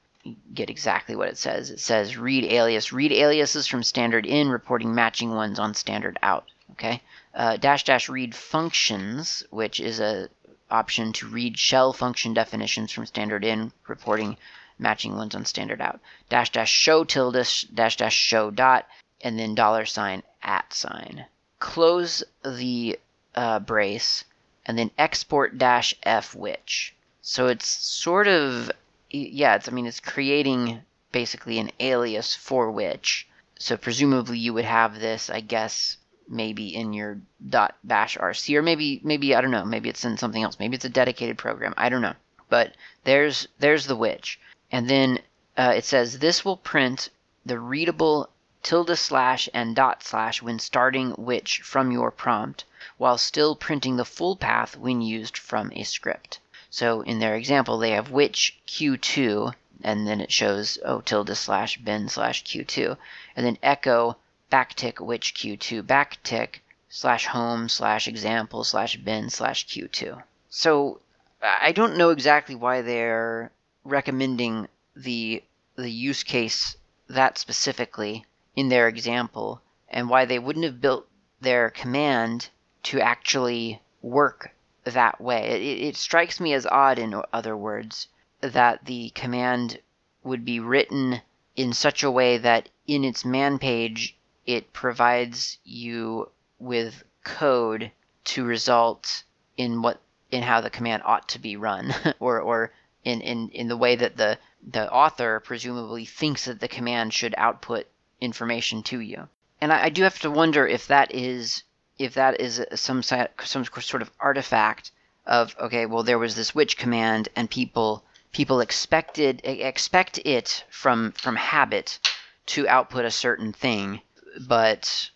get 0.55 0.71
exactly 0.71 1.15
what 1.15 1.29
it 1.29 1.39
says. 1.39 1.71
It 1.71 1.81
says 1.81 2.17
read 2.17 2.45
alias. 2.45 2.93
Read 2.93 3.13
aliases 3.13 3.67
from 3.67 3.83
standard 3.83 4.27
in, 4.27 4.49
reporting 4.49 4.95
matching 4.95 5.35
ones 5.35 5.59
on 5.59 5.75
standard 5.75 6.19
out. 6.23 6.47
Okay. 6.73 7.03
Uh, 7.35 7.57
dash 7.57 7.85
dash 7.85 8.09
read 8.09 8.35
functions, 8.35 9.45
which 9.51 9.81
is 9.81 10.01
a 10.01 10.29
option 10.71 11.13
to 11.13 11.29
read 11.29 11.57
shell 11.57 11.93
function 11.93 12.35
definitions 12.35 12.91
from 12.91 13.07
standard 13.07 13.45
in, 13.45 13.73
reporting 13.87 14.37
matching 14.79 15.17
ones 15.17 15.35
on 15.35 15.45
standard 15.45 15.81
out. 15.81 16.01
Dash 16.29 16.51
dash 16.51 16.71
show 16.71 17.05
tilde 17.05 17.47
dash 17.73 17.97
dash 17.97 18.15
show 18.15 18.51
dot, 18.51 18.87
and 19.21 19.39
then 19.39 19.55
dollar 19.55 19.87
sign 19.87 20.23
at 20.43 20.73
sign. 20.73 21.27
Close 21.59 22.23
the 22.45 22.99
uh, 23.35 23.61
brace, 23.61 24.25
and 24.67 24.79
then 24.79 24.91
export 24.99 25.57
dash 25.59 25.95
f 26.03 26.35
which. 26.35 26.95
So 27.23 27.47
it's 27.47 27.67
sort 27.67 28.29
of 28.29 28.71
yeah, 29.11 29.57
it's 29.57 29.69
I 29.69 29.73
mean 29.73 29.87
it's 29.87 30.01
creating 30.01 30.83
basically 31.13 31.59
an 31.59 31.71
alias 31.81 32.35
for 32.35 32.71
which. 32.71 33.29
So 33.59 33.77
presumably 33.77 34.39
you 34.39 34.53
would 34.53 34.67
have 34.67 35.01
this, 35.01 35.31
I 35.31 35.41
guess, 35.41 35.97
maybe 36.29 36.75
in 36.75 36.93
your 36.93 37.21
bash 37.41 38.17
rc 38.17 38.55
or 38.57 38.63
maybe 38.63 39.01
maybe 39.05 39.35
I 39.35 39.41
don't 39.41 39.51
know, 39.51 39.65
maybe 39.65 39.89
it's 39.89 40.05
in 40.05 40.17
something 40.17 40.43
else. 40.43 40.59
Maybe 40.59 40.75
it's 40.75 40.85
a 40.85 40.91
dedicated 40.91 41.39
program. 41.39 41.75
I 41.77 41.89
don't 41.89 42.03
know. 42.03 42.15
But 42.49 42.75
there's 43.05 43.49
there's 43.59 43.87
the 43.87 43.97
which. 43.97 44.39
And 44.71 44.89
then 44.89 45.21
uh, 45.57 45.73
it 45.77 45.85
says 45.85 46.19
this 46.19 46.45
will 46.45 46.57
print 46.57 47.09
the 47.45 47.59
readable 47.59 48.29
tilde 48.63 48.99
slash 48.99 49.49
and 49.55 49.77
dot 49.77 50.03
slash 50.03 50.43
when 50.43 50.59
starting 50.59 51.13
which 51.13 51.61
from 51.61 51.93
your 51.93 52.11
prompt 52.11 52.65
while 52.99 53.17
still 53.17 53.55
printing 53.55 53.97
the 53.97 54.05
full 54.05 54.35
path 54.35 54.77
when 54.77 55.01
used 55.01 55.39
from 55.39 55.71
a 55.73 55.85
script. 55.85 56.41
So 56.69 57.03
in 57.03 57.21
their 57.21 57.37
example, 57.37 57.79
they 57.79 57.93
have 57.93 58.11
which 58.11 58.59
q2, 58.67 59.55
and 59.83 60.07
then 60.07 60.21
it 60.21 60.33
shows 60.33 60.79
oh 60.85 61.01
tilde 61.01 61.37
slash 61.37 61.79
bin 61.79 62.09
slash 62.09 62.43
q2, 62.43 62.97
and 63.37 63.47
then 63.47 63.59
echo 63.63 64.17
backtick 64.51 65.01
which 65.01 65.35
q2 65.35 65.83
backtick 65.83 66.63
slash 66.89 67.27
home 67.27 67.69
slash 67.69 68.07
example 68.09 68.65
slash 68.65 68.97
bin 68.97 69.29
slash 69.29 69.67
q2. 69.67 70.23
So 70.49 71.01
I 71.43 71.73
don't 71.73 71.97
know 71.97 72.11
exactly 72.11 72.55
why 72.55 72.83
they're 72.83 73.53
recommending 73.85 74.69
the 74.95 75.43
the 75.77 75.91
use 75.91 76.23
case 76.23 76.77
that 77.09 77.39
specifically 77.39 78.25
in 78.55 78.69
their 78.69 78.89
example 78.89 79.61
and 79.89 80.09
why 80.09 80.25
they 80.25 80.39
wouldn't 80.39 80.65
have 80.65 80.81
built 80.81 81.07
their 81.41 81.71
command 81.71 82.49
to 82.83 83.01
actually 83.01 83.81
work 84.01 84.51
that 84.85 85.21
way. 85.21 85.49
It, 85.49 85.89
it 85.89 85.97
strikes 85.97 86.41
me 86.41 86.55
as 86.55 86.67
odd, 86.67 86.99
in 86.99 87.21
other 87.33 87.57
words, 87.57 88.09
that 88.41 88.85
the 88.85 89.11
command 89.11 89.81
would 90.25 90.45
be 90.45 90.61
written 90.61 91.21
in 91.55 91.73
such 91.73 92.03
a 92.03 92.11
way 92.11 92.39
that 92.39 92.69
in 92.87 93.05
its 93.05 93.25
man 93.25 93.59
page 93.59 94.16
it 94.47 94.73
provides 94.73 95.59
you 95.65 96.31
with 96.59 97.03
code 97.25 97.91
to 98.25 98.45
result 98.45 99.25
in 99.57 99.83
what 99.83 100.01
in 100.31 100.43
how 100.43 100.61
the 100.61 100.71
command 100.71 101.03
ought 101.05 101.29
to 101.29 101.39
be 101.39 101.57
run 101.57 101.95
or 102.21 102.41
or 102.41 102.73
in, 103.05 103.21
in, 103.21 103.49
in 103.51 103.69
the 103.69 103.77
way 103.77 103.95
that 103.95 104.17
the 104.17 104.39
the 104.67 104.93
author 104.93 105.41
presumably 105.41 106.05
thinks 106.05 106.47
that 106.47 106.59
the 106.61 106.69
command 106.69 107.15
should 107.15 107.35
output 107.39 107.87
information 108.21 108.83
to 108.83 108.99
you. 108.99 109.29
And 109.61 109.73
I, 109.73 109.85
I 109.85 109.89
do 109.91 110.03
have 110.03 110.19
to 110.21 110.31
wonder 110.31 110.67
if 110.67 110.89
that 110.89 111.15
is 111.15 111.63
if 111.99 112.15
that 112.15 112.41
is 112.41 112.65
some 112.75 113.03
some 113.03 113.65
sort 113.65 114.03
of 114.03 114.11
artifact 114.19 114.91
of 115.25 115.55
okay, 115.61 115.87
well 115.87 116.03
there 116.03 116.19
was 116.19 116.35
this 116.35 116.55
which 116.55 116.77
command 116.77 117.29
and 117.37 117.49
people 117.49 118.05
people 118.33 118.61
expected 118.61 119.41
expect 119.45 120.19
it 120.25 120.65
from 120.69 121.13
from 121.13 121.37
habit 121.37 121.99
to 122.47 122.69
output 122.69 123.05
a 123.05 123.11
certain 123.11 123.53
thing, 123.53 124.01
but 124.41 125.11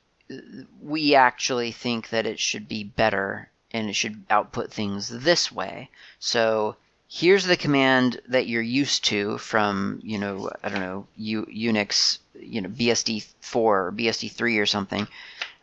we 0.80 1.14
actually 1.14 1.72
think 1.72 2.10
that 2.10 2.26
it 2.26 2.38
should 2.38 2.68
be 2.68 2.84
better 2.84 3.48
and 3.72 3.88
it 3.88 3.94
should 3.94 4.24
output 4.30 4.72
things 4.72 5.08
this 5.08 5.50
way. 5.52 5.90
So 6.18 6.76
here's 7.08 7.44
the 7.44 7.56
command 7.56 8.20
that 8.28 8.46
you're 8.46 8.62
used 8.62 9.04
to 9.04 9.36
from 9.38 10.00
you 10.02 10.18
know 10.18 10.50
I 10.62 10.68
don't 10.68 10.80
know 10.80 11.06
U, 11.16 11.46
Unix 11.46 12.18
you 12.34 12.60
know 12.60 12.68
BSD 12.68 13.26
4 13.40 13.86
or 13.86 13.92
BSD 13.92 14.30
3 14.30 14.58
or 14.58 14.66
something 14.66 15.08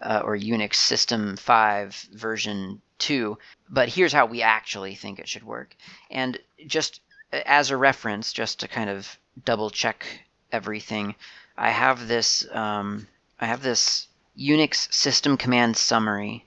uh, 0.02 0.22
or 0.24 0.38
Unix 0.38 0.76
System 0.76 1.38
5 1.38 2.10
version 2.14 2.82
2, 3.00 3.38
but 3.70 3.90
here's 3.90 4.14
how 4.14 4.26
we 4.26 4.42
actually 4.42 4.96
think 4.96 5.20
it 5.20 5.28
should 5.28 5.44
work. 5.44 5.76
And 6.10 6.38
just 6.66 7.02
as 7.32 7.70
a 7.70 7.78
reference, 7.78 8.34
just 8.34 8.60
to 8.60 8.68
kind 8.68 8.90
of 8.90 9.18
double 9.46 9.70
check 9.70 10.06
everything, 10.52 11.16
I 11.58 11.70
have 11.72 12.08
this 12.08 12.46
um, 12.52 13.08
I 13.40 13.46
have 13.46 13.62
this 13.62 14.08
Unix 14.38 14.92
System 14.92 15.38
Command 15.38 15.78
Summary 15.78 16.44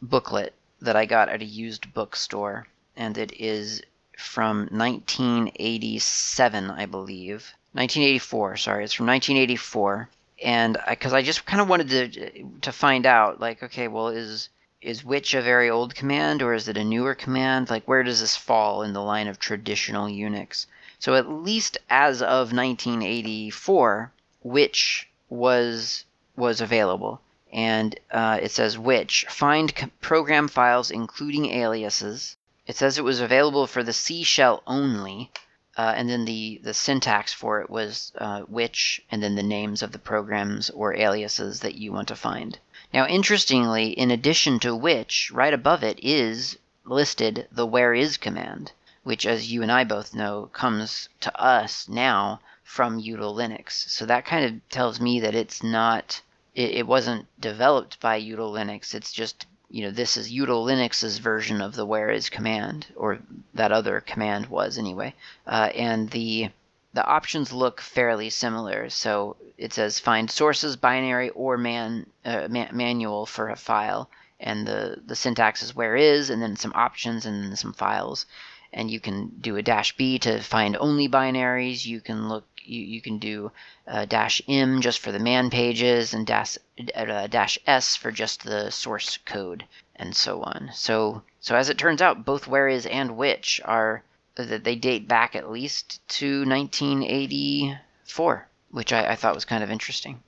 booklet 0.00 0.54
that 0.80 0.96
I 0.96 1.04
got 1.04 1.28
at 1.28 1.42
a 1.42 1.44
used 1.44 1.92
bookstore, 1.92 2.66
and 2.96 3.18
it 3.18 3.38
is 3.38 3.82
from 4.16 4.68
1987, 4.70 6.70
I 6.70 6.86
believe. 6.86 7.52
1984, 7.72 8.56
sorry, 8.56 8.84
it's 8.84 8.94
from 8.94 9.06
1984 9.06 10.08
and 10.42 10.76
because 10.88 11.12
I, 11.12 11.18
I, 11.18 11.22
just 11.22 11.46
kind 11.46 11.60
of 11.60 11.68
wanted 11.68 11.88
to 11.90 12.44
to 12.62 12.72
find 12.72 13.06
out, 13.06 13.40
like, 13.40 13.62
okay, 13.62 13.88
well, 13.88 14.08
is 14.08 14.48
is 14.80 15.04
which 15.04 15.34
a 15.34 15.42
very 15.42 15.70
old 15.70 15.94
command 15.94 16.42
or 16.42 16.54
is 16.54 16.68
it 16.68 16.76
a 16.76 16.84
newer 16.84 17.14
command? 17.14 17.70
Like, 17.70 17.86
where 17.86 18.02
does 18.02 18.20
this 18.20 18.36
fall 18.36 18.82
in 18.82 18.92
the 18.92 19.02
line 19.02 19.28
of 19.28 19.38
traditional 19.38 20.06
Unix? 20.06 20.66
So 20.98 21.14
at 21.14 21.28
least 21.28 21.78
as 21.88 22.20
of 22.20 22.52
1984, 22.52 24.12
which 24.42 25.08
was 25.28 26.04
was 26.36 26.60
available, 26.60 27.20
and 27.52 27.98
uh, 28.10 28.38
it 28.42 28.50
says 28.50 28.76
which 28.78 29.24
find 29.28 29.90
program 30.00 30.48
files 30.48 30.90
including 30.90 31.46
aliases. 31.46 32.36
It 32.66 32.76
says 32.76 32.98
it 32.98 33.04
was 33.04 33.20
available 33.20 33.66
for 33.66 33.82
the 33.82 33.92
C 33.92 34.22
shell 34.22 34.62
only, 34.66 35.30
uh, 35.76 35.92
and 35.96 36.08
then 36.08 36.24
the, 36.24 36.60
the 36.62 36.74
syntax 36.74 37.32
for 37.32 37.60
it 37.60 37.68
was 37.68 38.12
uh, 38.18 38.40
which, 38.42 39.02
and 39.10 39.22
then 39.22 39.34
the 39.34 39.42
names 39.42 39.82
of 39.82 39.92
the 39.92 39.98
programs 39.98 40.70
or 40.70 40.96
aliases 40.96 41.60
that 41.60 41.74
you 41.74 41.92
want 41.92 42.08
to 42.08 42.16
find. 42.16 42.58
Now, 42.92 43.06
interestingly, 43.06 43.88
in 43.88 44.10
addition 44.10 44.60
to 44.60 44.74
which, 44.74 45.30
right 45.32 45.52
above 45.52 45.82
it 45.82 45.98
is 46.02 46.56
listed 46.84 47.48
the 47.50 47.66
where 47.66 47.94
is 47.94 48.16
command, 48.16 48.72
which, 49.02 49.26
as 49.26 49.52
you 49.52 49.62
and 49.62 49.70
I 49.70 49.84
both 49.84 50.14
know, 50.14 50.50
comes 50.52 51.08
to 51.20 51.40
us 51.40 51.88
now 51.88 52.40
from 52.64 53.00
util 53.00 53.34
Linux. 53.34 53.88
So 53.88 54.06
that 54.06 54.26
kind 54.26 54.44
of 54.44 54.68
tells 54.68 55.00
me 55.00 55.20
that 55.20 55.36
it's 55.36 55.62
not, 55.62 56.20
it, 56.54 56.70
it 56.72 56.86
wasn't 56.86 57.26
developed 57.40 58.00
by 58.00 58.20
util 58.20 58.52
Linux. 58.52 58.94
It's 58.94 59.12
just 59.12 59.46
you 59.74 59.82
know, 59.82 59.90
this 59.90 60.16
is 60.16 60.32
util 60.32 60.64
Linux's 60.64 61.18
version 61.18 61.60
of 61.60 61.74
the 61.74 61.84
where 61.84 62.08
is 62.08 62.30
command, 62.30 62.86
or 62.94 63.18
that 63.54 63.72
other 63.72 64.00
command 64.00 64.46
was 64.46 64.78
anyway. 64.78 65.12
Uh, 65.48 65.70
and 65.74 66.10
the 66.10 66.50
the 66.92 67.04
options 67.04 67.52
look 67.52 67.80
fairly 67.80 68.30
similar. 68.30 68.88
So 68.88 69.34
it 69.58 69.72
says 69.72 69.98
find 69.98 70.30
sources, 70.30 70.76
binary, 70.76 71.30
or 71.30 71.56
man, 71.58 72.06
uh, 72.24 72.46
manual 72.48 73.26
for 73.26 73.50
a 73.50 73.56
file, 73.56 74.08
and 74.38 74.64
the 74.64 75.02
the 75.04 75.16
syntax 75.16 75.60
is 75.60 75.74
where 75.74 75.96
is, 75.96 76.30
and 76.30 76.40
then 76.40 76.54
some 76.54 76.72
options, 76.76 77.26
and 77.26 77.42
then 77.42 77.56
some 77.56 77.72
files. 77.72 78.26
And 78.74 78.90
you 78.90 79.00
can 79.00 79.28
do 79.40 79.56
a 79.56 79.62
dash 79.62 79.96
b 79.96 80.18
to 80.18 80.40
find 80.40 80.76
only 80.76 81.08
binaries. 81.08 81.86
You 81.86 82.00
can 82.00 82.28
look 82.28 82.44
you, 82.66 82.82
you 82.82 83.00
can 83.00 83.18
do 83.18 83.52
uh, 83.86 84.04
dash 84.04 84.42
m 84.48 84.80
just 84.80 84.98
for 84.98 85.12
the 85.12 85.18
man 85.18 85.50
pages 85.50 86.14
and 86.14 86.26
dash, 86.26 86.58
uh, 86.94 87.26
dash 87.28 87.58
s 87.66 87.96
for 87.96 88.10
just 88.10 88.42
the 88.42 88.70
source 88.70 89.18
code 89.24 89.64
and 89.96 90.16
so 90.16 90.42
on. 90.42 90.70
So 90.74 91.22
so 91.40 91.56
as 91.56 91.68
it 91.68 91.78
turns 91.78 92.02
out, 92.02 92.24
both 92.24 92.48
where 92.48 92.68
is 92.68 92.86
and 92.86 93.16
which 93.16 93.60
are 93.64 94.02
that 94.36 94.64
they 94.64 94.74
date 94.74 95.06
back 95.06 95.36
at 95.36 95.50
least 95.50 96.00
to 96.08 96.44
1984, 96.46 98.48
which 98.70 98.92
I, 98.92 99.12
I 99.12 99.14
thought 99.14 99.34
was 99.34 99.44
kind 99.44 99.62
of 99.62 99.70
interesting. 99.70 100.22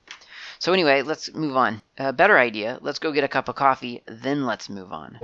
So 0.59 0.73
anyway, 0.73 1.01
let's 1.01 1.33
move 1.33 1.57
on. 1.57 1.81
A 1.97 2.13
better 2.13 2.37
idea. 2.37 2.77
Let's 2.81 2.99
go 2.99 3.11
get 3.11 3.23
a 3.23 3.27
cup 3.27 3.49
of 3.49 3.55
coffee, 3.55 4.03
then 4.07 4.45
let's 4.45 4.69
move 4.69 4.93
on. 4.93 5.17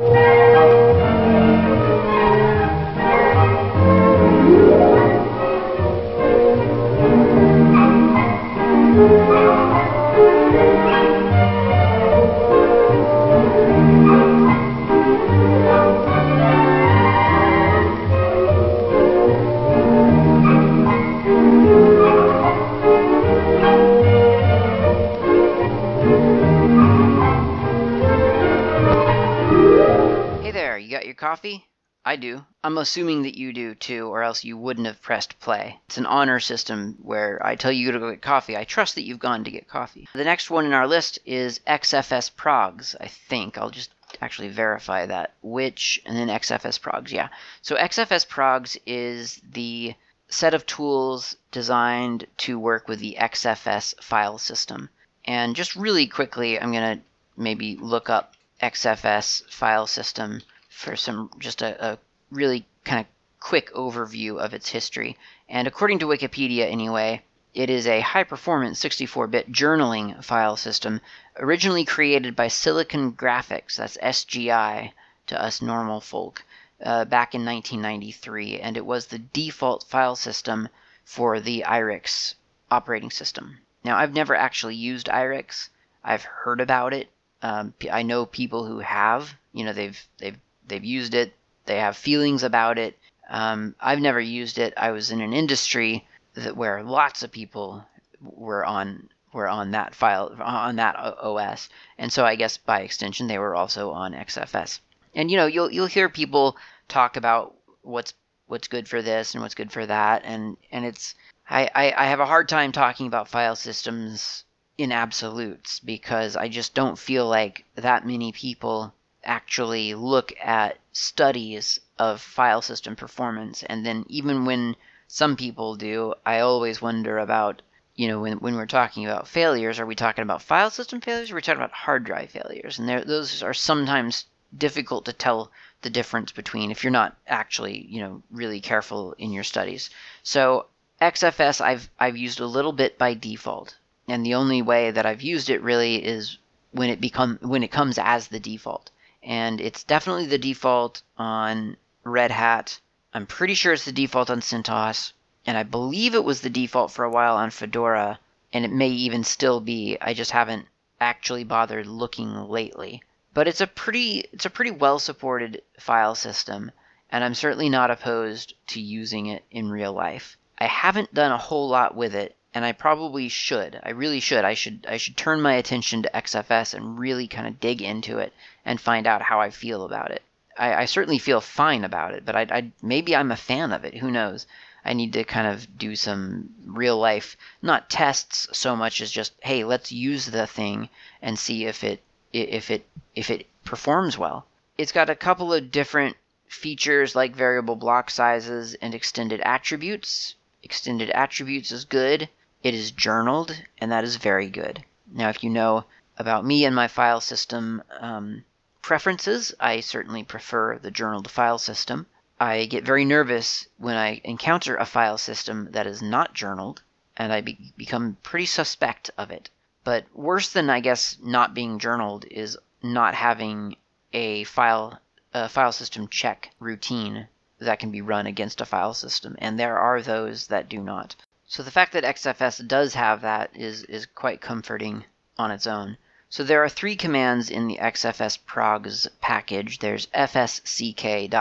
I 32.14 32.16
do. 32.16 32.46
I'm 32.64 32.78
assuming 32.78 33.24
that 33.24 33.40
you 33.40 33.52
do 33.54 33.74
too, 33.74 34.08
or 34.08 34.22
else 34.22 34.44
you 34.44 34.56
wouldn't 34.56 34.86
have 34.86 35.02
pressed 35.02 35.40
play. 35.40 35.80
It's 35.88 35.98
an 35.98 36.06
honor 36.06 36.40
system 36.40 36.96
where 37.02 37.44
I 37.44 37.56
tell 37.56 37.72
you 37.72 37.92
to 37.92 37.98
go 37.98 38.12
get 38.12 38.22
coffee. 38.22 38.56
I 38.56 38.66
trust 38.66 38.94
that 38.94 39.02
you've 39.02 39.18
gone 39.18 39.44
to 39.46 39.50
get 39.50 39.68
coffee. 39.68 40.08
The 40.14 40.24
next 40.24 40.52
one 40.52 40.68
in 40.68 40.74
our 40.74 40.86
list 40.86 41.18
is 41.26 41.60
XFS 41.66 42.30
Progs, 42.36 42.96
I 43.02 43.08
think. 43.08 43.58
I'll 43.58 43.72
just 43.72 43.90
actually 44.22 44.50
verify 44.50 45.08
that. 45.08 45.34
Which, 45.42 46.04
and 46.06 46.16
then 46.16 46.28
XFS 46.28 46.80
Progs, 46.80 47.12
yeah. 47.12 47.30
So 47.64 47.76
XFS 47.78 48.28
Progs 48.28 48.78
is 48.86 49.42
the 49.52 49.96
set 50.30 50.54
of 50.54 50.68
tools 50.68 51.36
designed 51.52 52.28
to 52.46 52.60
work 52.60 52.88
with 52.88 53.00
the 53.00 53.18
XFS 53.20 54.00
file 54.04 54.38
system. 54.38 54.92
And 55.26 55.56
just 55.56 55.76
really 55.76 56.06
quickly, 56.06 56.60
I'm 56.60 56.72
going 56.72 57.00
to 57.00 57.04
maybe 57.36 57.76
look 57.76 58.12
up 58.12 58.36
XFS 58.62 59.52
file 59.52 59.88
system 59.88 60.44
for 60.74 60.96
some 60.96 61.30
just 61.40 61.62
a, 61.62 61.94
a 61.94 61.98
really 62.32 62.66
kind 62.84 63.00
of 63.00 63.06
quick 63.40 63.72
overview 63.74 64.40
of 64.40 64.54
its 64.54 64.70
history. 64.70 65.18
And 65.48 65.68
according 65.68 66.00
to 66.00 66.08
Wikipedia, 66.08 66.70
anyway, 66.70 67.22
it 67.54 67.70
is 67.70 67.86
a 67.86 68.02
high 68.02 68.24
performance 68.24 68.80
64 68.80 69.28
bit 69.28 69.52
journaling 69.52 70.24
file 70.24 70.58
system 70.58 71.00
originally 71.38 71.86
created 71.86 72.36
by 72.36 72.48
Silicon 72.48 73.14
Graphics, 73.14 73.76
that's 73.76 73.98
SGI 73.98 74.92
to 75.28 75.42
us 75.42 75.62
normal 75.62 76.02
folk, 76.02 76.44
uh, 76.84 77.06
back 77.06 77.36
in 77.36 77.46
1993. 77.46 78.60
And 78.60 78.76
it 78.76 78.86
was 78.86 79.08
the 79.08 79.20
default 79.20 79.84
file 79.84 80.16
system 80.16 80.70
for 81.06 81.40
the 81.40 81.64
IRIX 81.66 82.36
operating 82.72 83.12
system. 83.12 83.60
Now, 83.84 83.98
I've 83.98 84.14
never 84.14 84.36
actually 84.36 84.76
used 84.76 85.08
IRIX, 85.08 85.70
I've 86.04 86.24
heard 86.24 86.60
about 86.60 86.94
it. 86.94 87.10
Um, 87.42 87.74
I 87.92 88.04
know 88.04 88.26
people 88.26 88.66
who 88.66 88.80
have. 88.80 89.36
You 89.52 89.66
know, 89.66 89.74
they've 89.74 90.08
they've 90.18 90.40
they've 90.68 90.84
used 90.84 91.14
it. 91.14 91.34
They 91.66 91.78
have 91.78 91.98
feelings 91.98 92.44
about 92.44 92.78
it. 92.78 92.98
Um, 93.30 93.76
I've 93.80 94.02
never 94.02 94.20
used 94.20 94.58
it. 94.58 94.74
I 94.78 94.92
was 94.92 95.12
in 95.12 95.22
an 95.22 95.34
industry 95.34 96.06
that 96.34 96.58
where 96.58 96.84
lots 96.84 97.24
of 97.24 97.32
people 97.32 97.86
were 98.22 98.66
on 98.66 99.10
were 99.32 99.48
on 99.48 99.72
that 99.72 99.96
file 99.96 100.36
on 100.40 100.76
that 100.76 100.96
OS, 100.96 101.70
and 101.98 102.12
so 102.14 102.26
I 102.26 102.36
guess 102.36 102.58
by 102.58 102.82
extension 102.82 103.28
they 103.28 103.40
were 103.40 103.56
also 103.56 103.92
on 103.92 104.14
XFS. 104.14 104.80
And 105.16 105.32
you 105.32 105.38
know, 105.38 105.48
you'll 105.48 105.72
you'll 105.72 105.88
hear 105.88 106.10
people 106.10 106.58
talk 106.88 107.18
about 107.18 107.56
what's 107.82 108.14
what's 108.48 108.68
good 108.68 108.88
for 108.88 109.02
this 109.02 109.34
and 109.34 109.42
what's 109.42 109.56
good 109.56 109.72
for 109.72 109.86
that, 109.86 110.24
and 110.26 110.58
and 110.72 110.86
it's 110.86 111.16
I, 111.50 111.70
I, 111.76 111.94
I 111.98 112.06
have 112.06 112.20
a 112.20 112.26
hard 112.26 112.48
time 112.48 112.72
talking 112.72 113.08
about 113.08 113.28
file 113.28 113.56
systems 113.56 114.46
in 114.78 114.92
absolutes 114.92 115.80
because 115.80 116.36
I 116.36 116.48
just 116.48 116.74
don't 116.74 116.98
feel 116.98 117.28
like 117.28 117.66
that 117.76 118.08
many 118.08 118.32
people 118.32 118.94
actually 119.24 119.94
look 119.96 120.34
at 120.42 120.78
studies 120.92 121.80
of 121.98 122.22
file 122.22 122.62
system 122.62 122.96
performance. 122.96 123.64
And 123.64 123.86
then 123.86 124.06
even 124.08 124.46
when 124.46 124.76
some 125.08 125.36
people 125.36 125.76
do, 125.76 126.14
I 126.26 126.40
always 126.40 126.82
wonder 126.82 127.18
about, 127.18 127.62
you 127.96 128.08
know, 128.08 128.22
when, 128.22 128.40
when 128.40 128.56
we're 128.56 128.66
talking 128.66 129.06
about 129.06 129.28
failures, 129.28 129.80
are 129.80 129.86
we 129.86 129.96
talking 129.96 130.24
about 130.24 130.42
file 130.42 130.70
system 130.70 131.02
failures 131.02 131.32
or 131.32 131.34
are 131.34 131.38
we 131.38 131.42
talking 131.42 131.62
about 131.62 131.72
hard 131.72 132.04
drive 132.04 132.32
failures? 132.32 132.80
And 132.80 132.90
those 132.90 133.44
are 133.44 133.54
sometimes 133.54 134.26
difficult 134.58 135.06
to 135.06 135.14
tell 135.14 135.52
the 135.82 135.90
difference 135.90 136.32
between 136.32 136.72
if 136.72 136.84
you're 136.84 136.92
not 136.92 137.16
actually, 137.28 137.86
you 137.90 138.02
know, 138.02 138.22
really 138.32 138.62
careful 138.62 139.14
in 139.18 139.32
your 139.32 139.44
studies. 139.44 139.90
So 140.24 140.68
XFS 141.02 141.60
I've 141.60 141.90
I've 142.00 142.18
used 142.18 142.40
a 142.40 142.46
little 142.46 142.72
bit 142.72 142.98
by 142.98 143.14
default. 143.14 143.76
And 144.08 144.26
the 144.26 144.36
only 144.36 144.62
way 144.62 144.92
that 144.92 145.06
I've 145.06 145.22
used 145.22 145.50
it 145.50 145.62
really 145.62 146.04
is 146.04 146.38
when 146.72 146.90
it 146.90 147.02
become 147.02 147.40
when 147.42 147.64
it 147.64 147.72
comes 147.72 147.98
as 147.98 148.28
the 148.28 148.40
default 148.40 148.92
and 149.26 149.62
it's 149.62 149.84
definitely 149.84 150.26
the 150.26 150.38
default 150.38 151.02
on 151.18 151.78
Red 152.04 152.32
Hat. 152.32 152.80
I'm 153.14 153.26
pretty 153.26 153.54
sure 153.54 153.74
it's 153.74 153.86
the 153.86 153.92
default 153.92 154.30
on 154.30 154.42
CentOS, 154.42 155.14
and 155.46 155.58
I 155.58 155.64
believe 155.64 156.14
it 156.14 156.24
was 156.24 156.42
the 156.42 156.50
default 156.50 156.92
for 156.92 157.06
a 157.06 157.10
while 157.10 157.36
on 157.38 157.50
Fedora, 157.50 158.20
and 158.52 158.66
it 158.66 158.72
may 158.72 158.90
even 158.90 159.24
still 159.24 159.62
be. 159.62 159.98
I 160.02 160.14
just 160.14 160.32
haven't 160.32 160.68
actually 161.00 161.44
bothered 161.44 161.88
looking 161.88 162.34
lately. 162.50 163.02
But 163.34 163.48
it's 163.48 163.62
a 163.62 163.68
pretty 163.68 164.26
it's 164.32 164.46
a 164.46 164.50
pretty 164.50 164.72
well 164.72 165.00
supported 165.00 165.62
file 165.80 166.16
system, 166.16 166.72
and 167.10 167.24
I'm 167.24 167.34
certainly 167.34 167.70
not 167.70 167.92
opposed 167.92 168.54
to 168.68 168.82
using 168.82 169.28
it 169.28 169.44
in 169.50 169.72
real 169.72 169.94
life. 169.94 170.38
I 170.60 170.68
haven't 170.68 171.14
done 171.14 171.32
a 171.32 171.38
whole 171.38 171.68
lot 171.68 171.96
with 171.96 172.14
it 172.14 172.36
and 172.54 172.64
I 172.64 172.72
probably 172.72 173.30
should. 173.30 173.80
I 173.82 173.90
really 173.90 174.20
should. 174.20 174.46
I 174.46 174.54
should 174.54 174.86
I 174.88 174.98
should 174.98 175.18
turn 175.18 175.42
my 175.42 175.54
attention 175.54 176.04
to 176.04 176.12
XFS 176.14 176.74
and 176.74 177.00
really 177.00 177.28
kind 177.28 177.48
of 177.48 177.60
dig 177.60 177.82
into 177.82 178.20
it 178.20 178.32
and 178.64 178.80
find 178.80 179.08
out 179.08 179.24
how 179.24 179.42
I 179.42 179.50
feel 179.50 179.84
about 179.84 180.12
it. 180.12 180.22
I, 180.58 180.74
I 180.74 180.86
certainly 180.86 181.18
feel 181.18 181.42
fine 181.42 181.84
about 181.84 182.14
it, 182.14 182.26
but 182.26 182.36
I, 182.36 182.42
I 182.52 182.72
maybe 182.82 183.16
I'm 183.16 183.32
a 183.32 183.36
fan 183.36 183.72
of 183.72 183.84
it. 183.84 183.98
Who 183.98 184.12
knows? 184.12 184.46
I 184.86 184.94
need 184.94 185.14
to 185.14 185.24
kind 185.24 185.48
of 185.48 185.78
do 185.78 185.96
some 185.96 186.50
real 186.66 186.98
life, 186.98 187.38
not 187.62 187.90
tests 187.90 188.48
so 188.52 188.76
much 188.76 189.02
as 189.02 189.12
just 189.12 189.34
hey, 189.42 189.64
let's 189.64 189.92
use 189.92 190.28
the 190.28 190.46
thing 190.46 190.90
and 191.22 191.40
see 191.40 191.66
if 191.66 191.84
it 191.84 192.04
if 192.34 192.70
it 192.70 192.86
if 193.16 193.32
it 193.32 193.48
performs 193.66 194.18
well. 194.18 194.46
It's 194.78 194.92
got 194.92 195.10
a 195.10 195.16
couple 195.16 195.54
of 195.54 195.72
different 195.72 196.18
features 196.48 197.16
like 197.16 197.36
variable 197.36 197.76
block 197.76 198.12
sizes 198.12 198.76
and 198.76 198.94
extended 198.94 199.42
attributes. 199.42 200.36
Extended 200.62 201.10
attributes 201.10 201.72
is 201.72 201.86
good. 201.86 202.30
It 202.64 202.74
is 202.74 202.92
journaled, 202.92 203.62
and 203.78 203.92
that 203.92 204.06
is 204.06 204.16
very 204.16 204.50
good. 204.50 204.86
Now, 205.06 205.28
if 205.28 205.44
you 205.44 205.50
know 205.50 205.84
about 206.18 206.46
me 206.46 206.64
and 206.64 206.74
my 206.74 206.88
file 206.88 207.20
system 207.20 207.84
um, 208.00 208.46
preferences, 208.82 209.54
I 209.60 209.82
certainly 209.82 210.24
prefer 210.24 210.78
the 210.78 210.90
journaled 210.90 211.30
file 211.30 211.58
system. 211.58 212.06
I 212.40 212.66
get 212.66 212.86
very 212.86 213.04
nervous 213.04 213.68
when 213.78 213.98
I 213.98 214.22
encounter 214.24 214.78
a 214.78 214.86
file 214.86 215.18
system 215.18 215.72
that 215.72 215.86
is 215.86 216.02
not 216.02 216.34
journaled, 216.34 216.82
and 217.18 217.34
I 217.34 217.42
be- 217.42 217.74
become 217.76 218.16
pretty 218.24 218.46
suspect 218.46 219.12
of 219.18 219.30
it. 219.30 219.50
But 219.84 220.06
worse 220.14 220.50
than, 220.50 220.70
I 220.70 220.80
guess, 220.80 221.18
not 221.22 221.54
being 221.54 221.80
journaled 221.80 222.24
is 222.32 222.58
not 222.82 223.14
having 223.14 223.76
a 224.14 224.46
file 224.46 225.02
a 225.34 225.50
file 225.50 225.74
system 225.74 226.08
check 226.08 226.52
routine 226.60 227.28
that 227.60 227.80
can 227.80 227.92
be 227.92 228.02
run 228.02 228.26
against 228.26 228.62
a 228.62 228.66
file 228.66 228.94
system, 228.94 229.36
and 229.40 229.60
there 229.60 229.78
are 229.78 230.02
those 230.02 230.48
that 230.48 230.70
do 230.70 230.80
not. 230.80 231.16
So 231.56 231.62
the 231.62 231.70
fact 231.70 231.94
that 231.94 232.04
XFS 232.04 232.68
does 232.68 232.96
have 232.96 233.22
that 233.22 233.52
is, 233.56 233.84
is 233.84 234.08
quite 234.08 234.42
comforting 234.42 235.06
on 235.38 235.52
its 235.52 235.68
own. 235.68 236.00
So 236.28 236.44
there 236.44 236.64
are 236.64 236.68
three 236.68 236.96
commands 236.96 237.52
in 237.52 237.68
the 237.68 237.78
XFS 237.78 238.40
progs 238.44 239.08
package. 239.22 239.78
There's 239.78 240.08
fsck.xfs, 240.08 241.38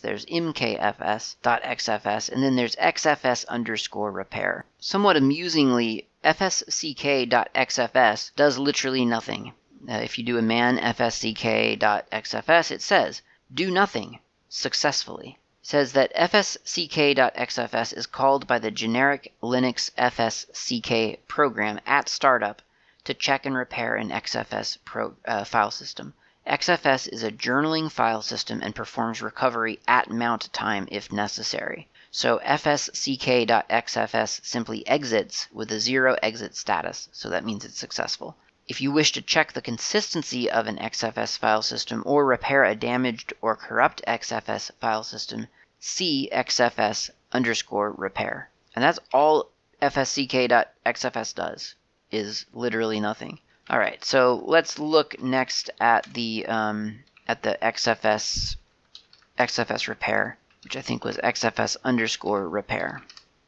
there's 0.00 0.26
mkfs.xfs, 0.26 1.38
and 2.30 2.40
then 2.40 2.54
there's 2.54 2.76
xfs 2.76 3.48
underscore 3.48 4.12
repair. 4.12 4.64
Somewhat 4.78 5.16
amusingly, 5.16 6.06
fsck.xfs 6.22 7.30
does 8.36 8.58
literally 8.58 9.04
nothing. 9.04 9.54
Uh, 9.90 9.94
if 9.94 10.18
you 10.18 10.24
do 10.24 10.38
a 10.38 10.42
man 10.42 10.78
fsck.xfs, 10.78 12.70
it 12.70 12.80
says, 12.80 13.22
do 13.52 13.72
nothing 13.72 14.20
successfully 14.48 15.40
says 15.68 15.94
that 15.94 16.14
fsck.xfs 16.14 17.92
is 17.92 18.06
called 18.06 18.46
by 18.46 18.56
the 18.56 18.70
generic 18.70 19.32
Linux 19.42 19.90
fsck 19.98 21.18
program 21.26 21.80
at 21.84 22.08
startup 22.08 22.62
to 23.02 23.12
check 23.12 23.44
and 23.44 23.56
repair 23.56 23.96
an 23.96 24.10
XFS 24.10 24.78
pro, 24.84 25.16
uh, 25.24 25.42
file 25.42 25.72
system. 25.72 26.14
XFS 26.46 27.12
is 27.12 27.24
a 27.24 27.32
journaling 27.32 27.90
file 27.90 28.22
system 28.22 28.60
and 28.62 28.76
performs 28.76 29.20
recovery 29.20 29.80
at 29.88 30.08
mount 30.08 30.52
time 30.52 30.86
if 30.92 31.10
necessary. 31.10 31.88
So 32.12 32.38
fsck.xfs 32.44 34.44
simply 34.44 34.86
exits 34.86 35.48
with 35.52 35.72
a 35.72 35.80
zero 35.80 36.16
exit 36.22 36.54
status, 36.54 37.08
so 37.10 37.28
that 37.30 37.44
means 37.44 37.64
it's 37.64 37.76
successful. 37.76 38.36
If 38.68 38.80
you 38.80 38.90
wish 38.90 39.12
to 39.12 39.22
check 39.22 39.52
the 39.52 39.62
consistency 39.62 40.50
of 40.50 40.66
an 40.66 40.78
XFS 40.78 41.38
file 41.38 41.62
system 41.62 42.02
or 42.04 42.24
repair 42.24 42.64
a 42.64 42.74
damaged 42.74 43.32
or 43.40 43.56
corrupt 43.56 44.02
XFS 44.06 44.72
file 44.80 45.04
system, 45.04 45.46
see 45.78 46.28
XFS 46.32 47.10
underscore 47.32 47.92
repair. 47.92 48.50
And 48.74 48.82
that's 48.82 48.98
all 49.12 49.50
fsck.xfs 49.82 51.34
does, 51.34 51.74
is 52.10 52.46
literally 52.52 53.00
nothing. 53.00 53.38
All 53.68 53.78
right, 53.78 54.02
so 54.04 54.42
let's 54.46 54.78
look 54.78 55.20
next 55.20 55.70
at 55.80 56.04
the 56.14 56.46
um, 56.46 57.00
at 57.26 57.42
the 57.42 57.58
XFS 57.60 58.56
XFS 59.38 59.88
repair, 59.88 60.38
which 60.62 60.76
I 60.76 60.82
think 60.82 61.04
was 61.04 61.16
XFS 61.18 61.76
underscore 61.84 62.48
repair. 62.48 63.02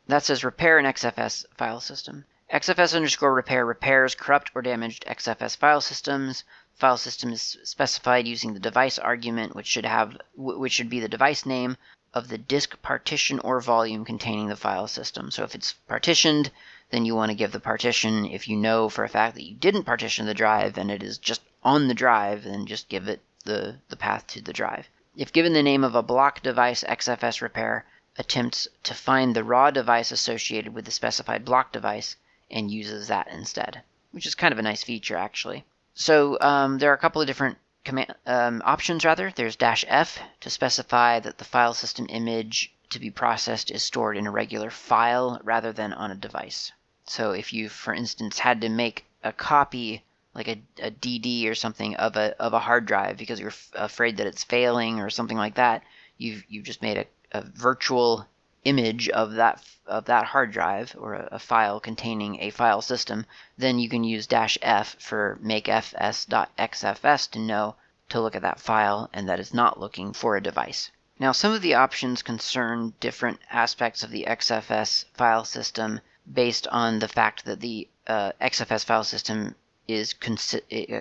That 0.07 0.25
says 0.25 0.45
repair 0.45 0.79
an 0.79 0.87
XFS 0.87 1.47
file 1.57 1.81
system. 1.81 2.25
XFS 2.53 2.95
underscore 2.95 3.33
repair 3.33 3.65
repairs 3.65 4.15
corrupt 4.15 4.51
or 4.55 4.63
damaged 4.63 5.05
XFS 5.07 5.57
file 5.57 5.81
systems. 5.81 6.45
File 6.75 6.97
system 6.97 7.33
is 7.33 7.59
specified 7.63 8.27
using 8.27 8.55
the 8.55 8.61
device 8.61 8.99
argument, 8.99 9.55
which 9.55 9.67
should 9.67 9.87
have 9.87 10.17
which 10.35 10.73
should 10.73 10.91
be 10.91 11.01
the 11.01 11.09
device 11.09 11.47
name 11.47 11.77
of 12.15 12.29
the 12.29 12.39
disk 12.39 12.81
partition 12.83 13.39
or 13.41 13.61
volume 13.61 14.05
containing 14.05 14.49
the 14.49 14.57
file 14.57 14.89
system. 14.89 15.31
So 15.31 15.45
if 15.45 15.55
it's 15.55 15.75
partitioned, 15.87 16.51
then 16.91 17.05
you 17.05 17.15
want 17.15 17.31
to 17.31 17.37
give 17.37 17.53
the 17.53 17.61
partition. 17.61 18.25
If 18.25 18.49
you 18.49 18.57
know 18.57 18.89
for 18.89 19.05
a 19.05 19.09
fact 19.09 19.35
that 19.35 19.45
you 19.45 19.55
didn't 19.55 19.85
partition 19.85 20.27
the 20.27 20.35
drive 20.35 20.79
and 20.79 20.91
it 20.91 21.03
is 21.03 21.19
just 21.19 21.43
on 21.63 21.89
the 21.89 21.95
drive, 21.95 22.45
then 22.45 22.67
just 22.67 22.89
give 22.89 23.09
it 23.09 23.21
the, 23.45 23.77
the 23.89 23.97
path 23.97 24.27
to 24.29 24.41
the 24.41 24.53
drive. 24.53 24.89
If 25.17 25.33
given 25.33 25.53
the 25.53 25.63
name 25.63 25.85
of 25.85 25.95
a 25.95 26.03
block 26.03 26.43
device 26.43 26.85
XFS 26.85 27.41
repair, 27.41 27.85
attempts 28.17 28.67
to 28.83 28.95
find 28.95 29.35
the 29.35 29.45
raw 29.45 29.71
device 29.71 30.11
associated 30.11 30.75
with 30.75 30.85
the 30.85 30.91
specified 30.91 31.45
block 31.45 31.73
device 31.73 32.17
and 32.51 32.71
uses 32.71 33.09
that 33.09 33.29
instead, 33.29 33.83
which 34.13 34.27
is 34.27 34.35
kind 34.35 34.53
of 34.53 34.59
a 34.59 34.63
nice 34.63 34.83
feature 34.83 35.17
actually. 35.17 35.65
So 35.95 36.39
um, 36.41 36.79
there 36.79 36.91
are 36.91 36.95
a 36.95 36.99
couple 36.99 37.21
of 37.21 37.27
different 37.27 37.59
command 37.89 38.15
um, 38.27 38.61
options 38.67 39.03
rather. 39.03 39.33
There's 39.35 39.57
dash 39.57 39.83
F 39.89 40.19
to 40.41 40.51
specify 40.51 41.21
that 41.21 41.39
the 41.39 41.45
file 41.45 41.73
system 41.73 42.07
image 42.11 42.71
to 42.91 42.99
be 42.99 43.11
processed 43.11 43.71
is 43.71 43.83
stored 43.83 44.19
in 44.19 44.27
a 44.27 44.31
regular 44.31 44.69
file 44.69 45.41
rather 45.43 45.73
than 45.73 45.95
on 45.95 46.11
a 46.11 46.15
device. 46.15 46.71
So 47.07 47.33
if 47.33 47.55
you, 47.55 47.71
for 47.71 47.95
instance, 47.95 48.39
had 48.39 48.61
to 48.61 48.69
make 48.69 49.07
a 49.25 49.33
copy 49.33 50.05
like 50.35 50.49
a, 50.49 50.61
a 50.83 50.91
DD 50.91 51.49
or 51.49 51.55
something 51.55 51.97
of 51.97 52.17
a 52.17 52.37
of 52.39 52.53
a 52.53 52.59
hard 52.59 52.85
drive 52.85 53.17
because 53.17 53.41
you're 53.41 53.57
f- 53.63 53.71
afraid 53.75 54.19
that 54.19 54.27
it's 54.27 54.45
failing 54.45 55.01
or 55.01 55.09
something 55.09 55.39
like 55.39 55.55
that, 55.55 55.83
you've 56.19 56.45
you've 56.47 56.67
just 56.67 56.83
made 56.83 56.99
a, 56.99 57.07
a 57.33 57.41
virtual 57.41 58.27
image 58.65 59.09
of 59.11 59.33
that 59.35 59.63
of 59.87 60.05
that 60.05 60.27
hard 60.27 60.53
drive 60.53 60.95
or 60.99 61.15
a, 61.15 61.29
a, 61.33 61.39
file 61.39 61.81
containing 61.81 62.41
a 62.41 62.51
file 62.51 62.83
system, 62.83 63.25
then 63.57 63.79
you 63.79 63.89
can 63.89 64.05
use 64.05 64.27
dash 64.27 64.59
F 64.61 64.97
for 64.99 65.39
makefs.xfs 65.43 67.31
to 67.31 67.39
know 67.39 67.75
to 68.09 68.21
look 68.21 68.37
at 68.37 68.43
that 68.43 68.61
file 68.61 69.09
and 69.13 69.29
that 69.29 69.41
it's 69.41 69.55
not 69.55 69.81
looking 69.81 70.13
for 70.13 70.37
a 70.37 70.43
device. 70.43 70.91
Now, 71.19 71.33
some 71.33 71.53
of 71.53 71.63
the 71.63 71.75
options 71.75 72.23
concern 72.23 72.95
different 73.01 73.41
aspects 73.51 74.03
of 74.03 74.11
the 74.11 74.27
XFS 74.29 75.05
file 75.15 75.45
system 75.45 76.01
based 76.33 76.67
on 76.69 76.99
the 76.99 77.09
fact 77.09 77.45
that 77.45 77.61
the 77.61 77.89
uh, 78.07 78.33
XFS 78.41 78.85
file 78.85 79.05
system 79.05 79.55
is 79.89 80.15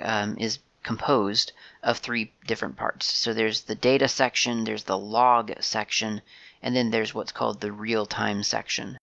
um, 0.02 0.38
is 0.40 0.60
composed 0.84 1.52
of 1.84 1.98
three 1.98 2.32
different 2.46 2.78
parts. 2.78 3.06
So 3.06 3.34
there's 3.34 3.62
the 3.62 3.76
data 3.76 4.08
section, 4.08 4.64
there's 4.64 4.86
the 4.86 4.98
log 4.98 5.52
section, 5.60 6.22
and 6.62 6.76
then 6.76 6.90
there's 6.90 7.14
what's 7.14 7.32
called 7.32 7.62
the 7.62 7.72
real-time 7.72 8.44
section. 8.44 8.98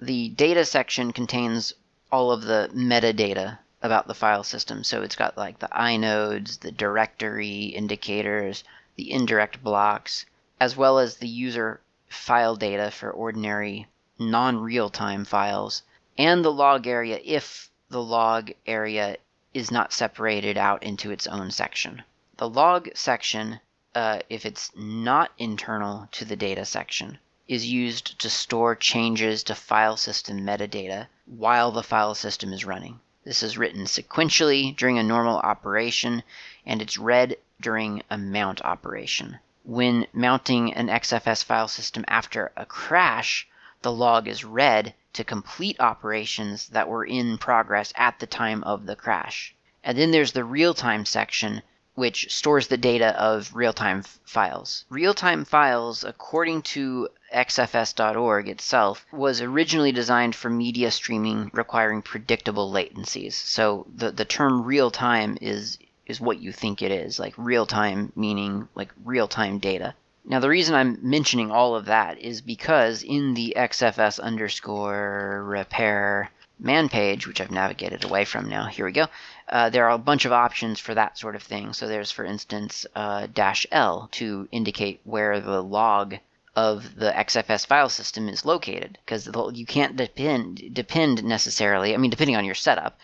The 0.00 0.28
data 0.30 0.64
section 0.64 1.12
contains 1.12 1.72
all 2.12 2.32
of 2.32 2.42
the 2.42 2.70
metadata 2.74 3.58
about 3.82 4.06
the 4.06 4.14
file 4.14 4.44
system. 4.44 4.84
So 4.84 5.02
it's 5.02 5.16
got 5.16 5.38
like 5.38 5.58
the 5.58 5.68
inodes, 5.68 6.58
the 6.60 6.72
directory 6.72 7.64
indicators, 7.66 8.64
the 8.96 9.10
indirect 9.10 9.62
blocks, 9.62 10.26
as 10.60 10.76
well 10.76 10.98
as 10.98 11.16
the 11.16 11.28
user 11.28 11.80
file 12.08 12.56
data 12.56 12.90
for 12.90 13.10
ordinary 13.10 13.86
non-real-time 14.18 15.24
files, 15.24 15.82
and 16.18 16.44
the 16.44 16.52
log 16.52 16.86
area 16.86 17.18
if 17.24 17.70
the 17.88 18.02
log 18.02 18.50
area 18.66 19.16
is 19.54 19.70
not 19.70 19.92
separated 19.92 20.58
out 20.58 20.82
into 20.82 21.10
its 21.10 21.26
own 21.26 21.50
section. 21.50 22.02
The 22.36 22.48
log 22.48 22.90
section, 22.94 23.60
uh, 23.94 24.20
if 24.28 24.46
it's 24.46 24.70
not 24.76 25.32
internal 25.38 26.08
to 26.12 26.24
the 26.24 26.36
data 26.36 26.64
section, 26.64 27.18
is 27.48 27.66
used 27.66 28.18
to 28.20 28.30
store 28.30 28.76
changes 28.76 29.42
to 29.42 29.54
file 29.54 29.96
system 29.96 30.40
metadata 30.40 31.08
while 31.26 31.72
the 31.72 31.82
file 31.82 32.14
system 32.14 32.52
is 32.52 32.64
running. 32.64 33.00
This 33.24 33.42
is 33.42 33.58
written 33.58 33.84
sequentially 33.84 34.76
during 34.76 34.98
a 34.98 35.02
normal 35.02 35.38
operation, 35.38 36.22
and 36.64 36.80
it's 36.80 36.96
read 36.96 37.36
during 37.60 38.02
a 38.08 38.16
mount 38.16 38.62
operation. 38.62 39.38
When 39.64 40.06
mounting 40.12 40.72
an 40.72 40.86
XFS 40.86 41.44
file 41.44 41.68
system 41.68 42.04
after 42.08 42.52
a 42.56 42.64
crash, 42.64 43.46
the 43.82 43.92
log 43.92 44.28
is 44.28 44.44
read 44.44 44.94
to 45.12 45.24
complete 45.24 45.80
operations 45.80 46.68
that 46.68 46.88
were 46.88 47.04
in 47.04 47.36
progress 47.36 47.92
at 47.96 48.20
the 48.20 48.26
time 48.26 48.62
of 48.64 48.86
the 48.86 48.96
crash. 48.96 49.54
And 49.82 49.98
then 49.98 50.12
there's 50.12 50.32
the 50.32 50.44
real 50.44 50.72
time 50.72 51.04
section, 51.04 51.62
which 51.94 52.32
stores 52.32 52.68
the 52.68 52.76
data 52.76 53.08
of 53.20 53.54
real 53.54 53.72
time 53.72 54.02
files. 54.24 54.84
Real 54.88 55.14
time 55.14 55.44
files, 55.44 56.04
according 56.04 56.62
to 56.62 57.08
xfs.org 57.34 58.48
itself, 58.48 59.04
was 59.12 59.40
originally 59.40 59.92
designed 59.92 60.34
for 60.34 60.50
media 60.50 60.90
streaming 60.90 61.50
requiring 61.52 62.02
predictable 62.02 62.72
latencies. 62.72 63.32
So 63.32 63.86
the, 63.94 64.10
the 64.10 64.24
term 64.24 64.64
real 64.64 64.90
time 64.90 65.38
is 65.40 65.78
is 66.06 66.20
what 66.20 66.40
you 66.40 66.52
think 66.52 66.82
it 66.82 66.90
is, 66.90 67.18
like 67.18 67.34
real 67.36 67.66
time 67.66 68.12
meaning 68.16 68.68
like 68.74 68.90
real 69.04 69.28
time 69.28 69.58
data. 69.58 69.94
Now, 70.24 70.38
the 70.38 70.48
reason 70.48 70.74
I'm 70.74 70.98
mentioning 71.02 71.50
all 71.50 71.74
of 71.74 71.86
that 71.86 72.18
is 72.18 72.40
because 72.40 73.02
in 73.02 73.34
the 73.34 73.54
XFS 73.56 74.20
underscore 74.20 75.42
repair 75.44 76.30
man 76.58 76.88
page, 76.88 77.26
which 77.26 77.40
I've 77.40 77.50
navigated 77.50 78.04
away 78.04 78.24
from 78.24 78.48
now, 78.48 78.66
here 78.66 78.84
we 78.84 78.92
go, 78.92 79.06
uh, 79.50 79.68
there 79.70 79.86
are 79.86 79.94
a 79.94 79.98
bunch 79.98 80.24
of 80.24 80.32
options 80.32 80.80
for 80.80 80.94
that 80.94 81.18
sort 81.18 81.36
of 81.36 81.42
thing. 81.42 81.72
So 81.72 81.86
there's, 81.86 82.10
for 82.10 82.24
instance, 82.24 82.86
uh, 82.94 83.26
dash 83.32 83.66
L 83.70 84.08
to 84.12 84.48
indicate 84.50 85.00
where 85.04 85.40
the 85.40 85.62
log 85.62 86.16
of 86.56 86.96
the 86.96 87.12
XFS 87.12 87.66
file 87.66 87.88
system 87.88 88.28
is 88.28 88.44
located 88.44 88.98
because 89.04 89.28
you 89.52 89.66
can't 89.66 89.96
depend 89.96 90.62
depend 90.72 91.22
necessarily. 91.22 91.94
I 91.94 91.98
mean, 91.98 92.10
depending 92.10 92.36
on 92.36 92.44
your 92.44 92.54
setup, 92.54 92.98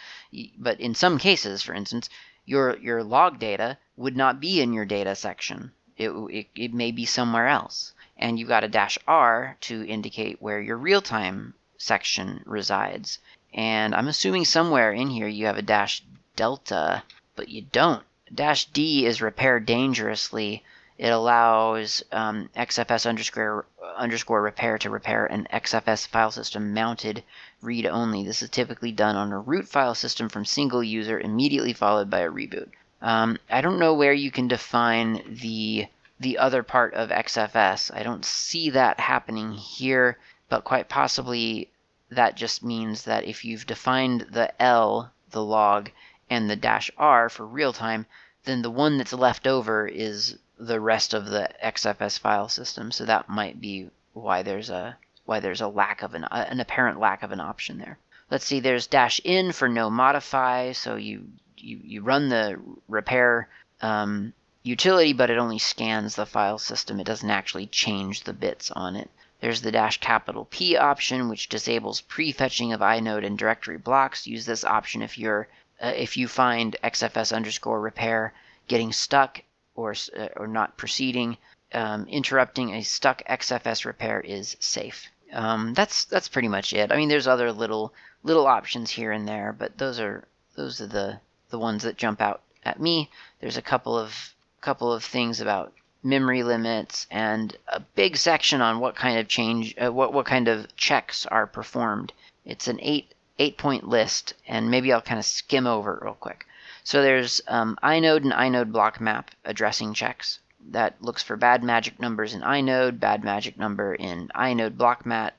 but 0.59 0.81
in 0.81 0.95
some 0.95 1.19
cases, 1.19 1.63
for 1.63 1.75
instance, 1.75 2.09
your 2.45 2.77
your 2.79 3.03
log 3.03 3.39
data 3.39 3.79
would 3.97 4.17
not 4.17 4.41
be 4.41 4.61
in 4.61 4.73
your 4.73 4.85
data 4.85 5.15
section 5.15 5.73
it, 5.97 6.11
it, 6.11 6.47
it 6.55 6.75
may 6.75 6.93
be 6.93 7.07
somewhere 7.07 7.49
else. 7.49 7.95
And 8.19 8.39
you've 8.39 8.49
got 8.49 8.65
a 8.65 8.69
dash 8.69 8.99
R 9.07 9.57
to 9.63 9.87
indicate 9.87 10.41
where 10.41 10.61
your 10.61 10.77
real 10.77 11.03
time 11.03 11.55
section 11.79 12.43
resides. 12.47 13.19
And 13.53 13.95
I'm 13.95 14.09
assuming 14.09 14.45
somewhere 14.45 14.93
in 14.93 15.09
here 15.09 15.29
you 15.29 15.47
have 15.47 15.57
a 15.57 15.63
dash 15.63 16.03
delta, 16.37 17.03
but 17.35 17.49
you 17.49 17.62
don't. 17.62 18.05
Dash 18.33 18.66
D 18.66 19.07
is 19.07 19.22
repair 19.22 19.59
dangerously. 19.59 20.62
It 20.99 21.09
allows 21.09 22.03
um, 22.12 22.49
XFS 22.57 23.07
underscore 23.07 23.66
underscore 23.96 24.42
repair 24.42 24.79
to 24.79 24.90
repair 24.90 25.27
an 25.27 25.46
XFS 25.53 26.07
file 26.07 26.31
system 26.31 26.72
mounted 26.75 27.22
read 27.61 27.87
only. 27.87 28.25
This 28.25 28.42
is 28.42 28.51
typically 28.51 28.92
done 28.92 29.16
on 29.16 29.33
a 29.33 29.38
root 29.38 29.68
file 29.68 29.94
system 29.94 30.29
from 30.29 30.44
single 30.44 30.83
user, 30.83 31.18
immediately 31.20 31.72
followed 31.72 32.11
by 32.11 32.20
a 32.20 32.31
reboot. 32.31 32.70
Um, 33.03 33.38
I 33.51 33.61
don't 33.61 33.79
know 33.79 33.94
where 33.94 34.12
you 34.12 34.31
can 34.31 34.49
define 34.49 35.22
the 35.29 35.87
the 36.18 36.38
other 36.38 36.62
part 36.62 36.94
of 36.94 37.11
XFS. 37.11 37.94
I 37.94 38.03
don't 38.03 38.25
see 38.25 38.70
that 38.70 39.01
happening 39.01 39.53
here, 39.53 40.18
but 40.49 40.64
quite 40.64 40.88
possibly 40.88 41.68
that 42.11 42.37
just 42.37 42.64
means 42.64 43.03
that 43.03 43.25
if 43.25 43.44
you've 43.44 43.66
defined 43.66 44.29
the 44.31 44.51
L, 44.62 45.12
the 45.31 45.42
log, 45.42 45.90
and 46.29 46.51
the 46.51 46.57
dash 46.57 46.91
R 46.99 47.29
for 47.29 47.47
real 47.47 47.73
time, 47.73 48.07
then 48.45 48.62
the 48.62 48.71
one 48.71 48.99
that's 48.99 49.12
left 49.12 49.47
over 49.47 49.87
is 49.87 50.39
the 50.59 50.81
rest 50.81 51.15
of 51.15 51.27
the 51.27 51.51
XFS 51.62 52.19
file 52.19 52.49
system. 52.49 52.91
So 52.91 53.05
that 53.05 53.29
might 53.29 53.61
be 53.61 53.91
why 54.12 54.43
there's 54.43 54.71
a 54.71 54.97
why 55.25 55.41
there's 55.41 55.61
a 55.61 55.69
lack 55.69 56.03
of 56.03 56.15
an 56.15 56.25
uh, 56.25 56.47
an 56.49 56.61
apparent 56.61 56.99
lack 56.99 57.23
of 57.23 57.33
an 57.33 57.41
option 57.41 57.79
there. 57.79 57.99
Let's 58.31 58.47
see. 58.47 58.61
There's 58.61 58.87
dash 58.87 59.21
in 59.25 59.53
for 59.53 59.69
no 59.69 59.91
modify. 59.91 60.73
So 60.73 60.97
you 60.97 61.29
you, 61.57 61.81
you 61.83 62.03
run 62.03 62.29
the 62.29 62.61
repair 62.89 63.49
um, 63.81 64.33
utility, 64.62 65.12
but 65.12 65.31
it 65.31 65.39
only 65.39 65.59
scans 65.59 66.15
the 66.15 66.27
file 66.27 66.59
system. 66.59 67.01
It 67.01 67.05
doesn't 67.05 67.31
actually 67.31 67.67
change 67.67 68.23
the 68.23 68.33
bits 68.33 68.71
on 68.71 68.97
it. 68.97 69.11
There's 69.41 69.61
the 69.61 69.73
dash 69.73 70.01
capital 70.01 70.47
P 70.51 70.77
option, 70.77 71.29
which 71.29 71.49
disables 71.49 72.01
prefetching 72.01 72.73
of 72.73 72.81
inode 72.81 73.25
and 73.25 73.37
directory 73.37 73.79
blocks. 73.79 74.27
Use 74.27 74.47
this 74.47 74.65
option 74.65 75.03
if 75.03 75.19
you're 75.19 75.49
uh, 75.81 75.93
if 75.97 76.17
you 76.17 76.29
find 76.29 76.77
XFS 76.83 77.35
underscore 77.35 77.81
repair 77.81 78.33
getting 78.69 78.93
stuck 78.93 79.43
or 79.75 79.95
uh, 80.17 80.29
or 80.37 80.47
not 80.47 80.77
proceeding. 80.77 81.37
Um, 81.73 82.07
interrupting 82.09 82.75
a 82.75 82.83
stuck 82.83 83.23
XFS 83.29 83.85
repair 83.85 84.21
is 84.21 84.57
safe. 84.61 85.09
Um, 85.33 85.75
that's 85.75 86.05
that's 86.05 86.29
pretty 86.29 86.49
much 86.49 86.73
it. 86.73 86.93
I 86.93 86.97
mean, 86.97 87.09
there's 87.09 87.27
other 87.27 87.53
little 87.53 87.93
little 88.23 88.47
options 88.47 88.91
here 88.91 89.12
and 89.12 89.27
there, 89.29 89.53
but 89.53 89.77
those 89.79 90.01
are 90.01 90.25
those 90.55 90.81
are 90.81 90.87
the 90.87 91.21
the 91.51 91.59
ones 91.59 91.83
that 91.83 91.97
jump 91.97 92.21
out 92.21 92.43
at 92.65 92.81
me. 92.81 93.11
There's 93.41 93.57
a 93.57 93.62
couple 93.62 93.99
of 93.99 94.35
couple 94.61 94.93
of 94.93 95.05
things 95.05 95.41
about 95.41 95.73
memory 96.03 96.43
limits 96.43 97.07
and 97.11 97.57
a 97.69 97.81
big 97.81 98.17
section 98.17 98.61
on 98.61 98.79
what 98.79 98.95
kind 98.95 99.19
of 99.19 99.29
change 99.29 99.75
uh, 99.79 99.93
what 99.93 100.12
what 100.12 100.27
kind 100.27 100.49
of 100.49 100.75
checks 100.77 101.27
are 101.27 101.47
performed. 101.47 102.12
It's 102.45 102.69
an 102.69 102.79
eight 102.81 103.12
eight 103.38 103.59
point 103.59 103.88
list, 103.88 104.35
and 104.46 104.70
maybe 104.70 104.92
I'll 104.92 105.03
kind 105.03 105.18
of 105.18 105.25
skim 105.25 105.66
over 105.66 105.96
it 105.96 106.03
real 106.03 106.14
quick. 106.14 106.46
So 106.85 107.03
there's 107.03 107.40
um, 107.49 107.79
inode 107.83 108.22
and 108.22 108.33
inode 108.33 108.72
block 108.72 109.01
map 109.01 109.31
addressing 109.44 109.92
checks 109.92 110.38
that 110.70 111.01
looks 111.01 111.22
for 111.22 111.37
bad 111.37 111.62
magic 111.62 112.01
numbers 112.01 112.35
in 112.35 112.40
inode, 112.40 112.99
bad 112.99 113.22
magic 113.22 113.57
number 113.57 113.94
in 113.94 114.29
inode 114.35 114.77
block 114.77 115.07
map 115.07 115.35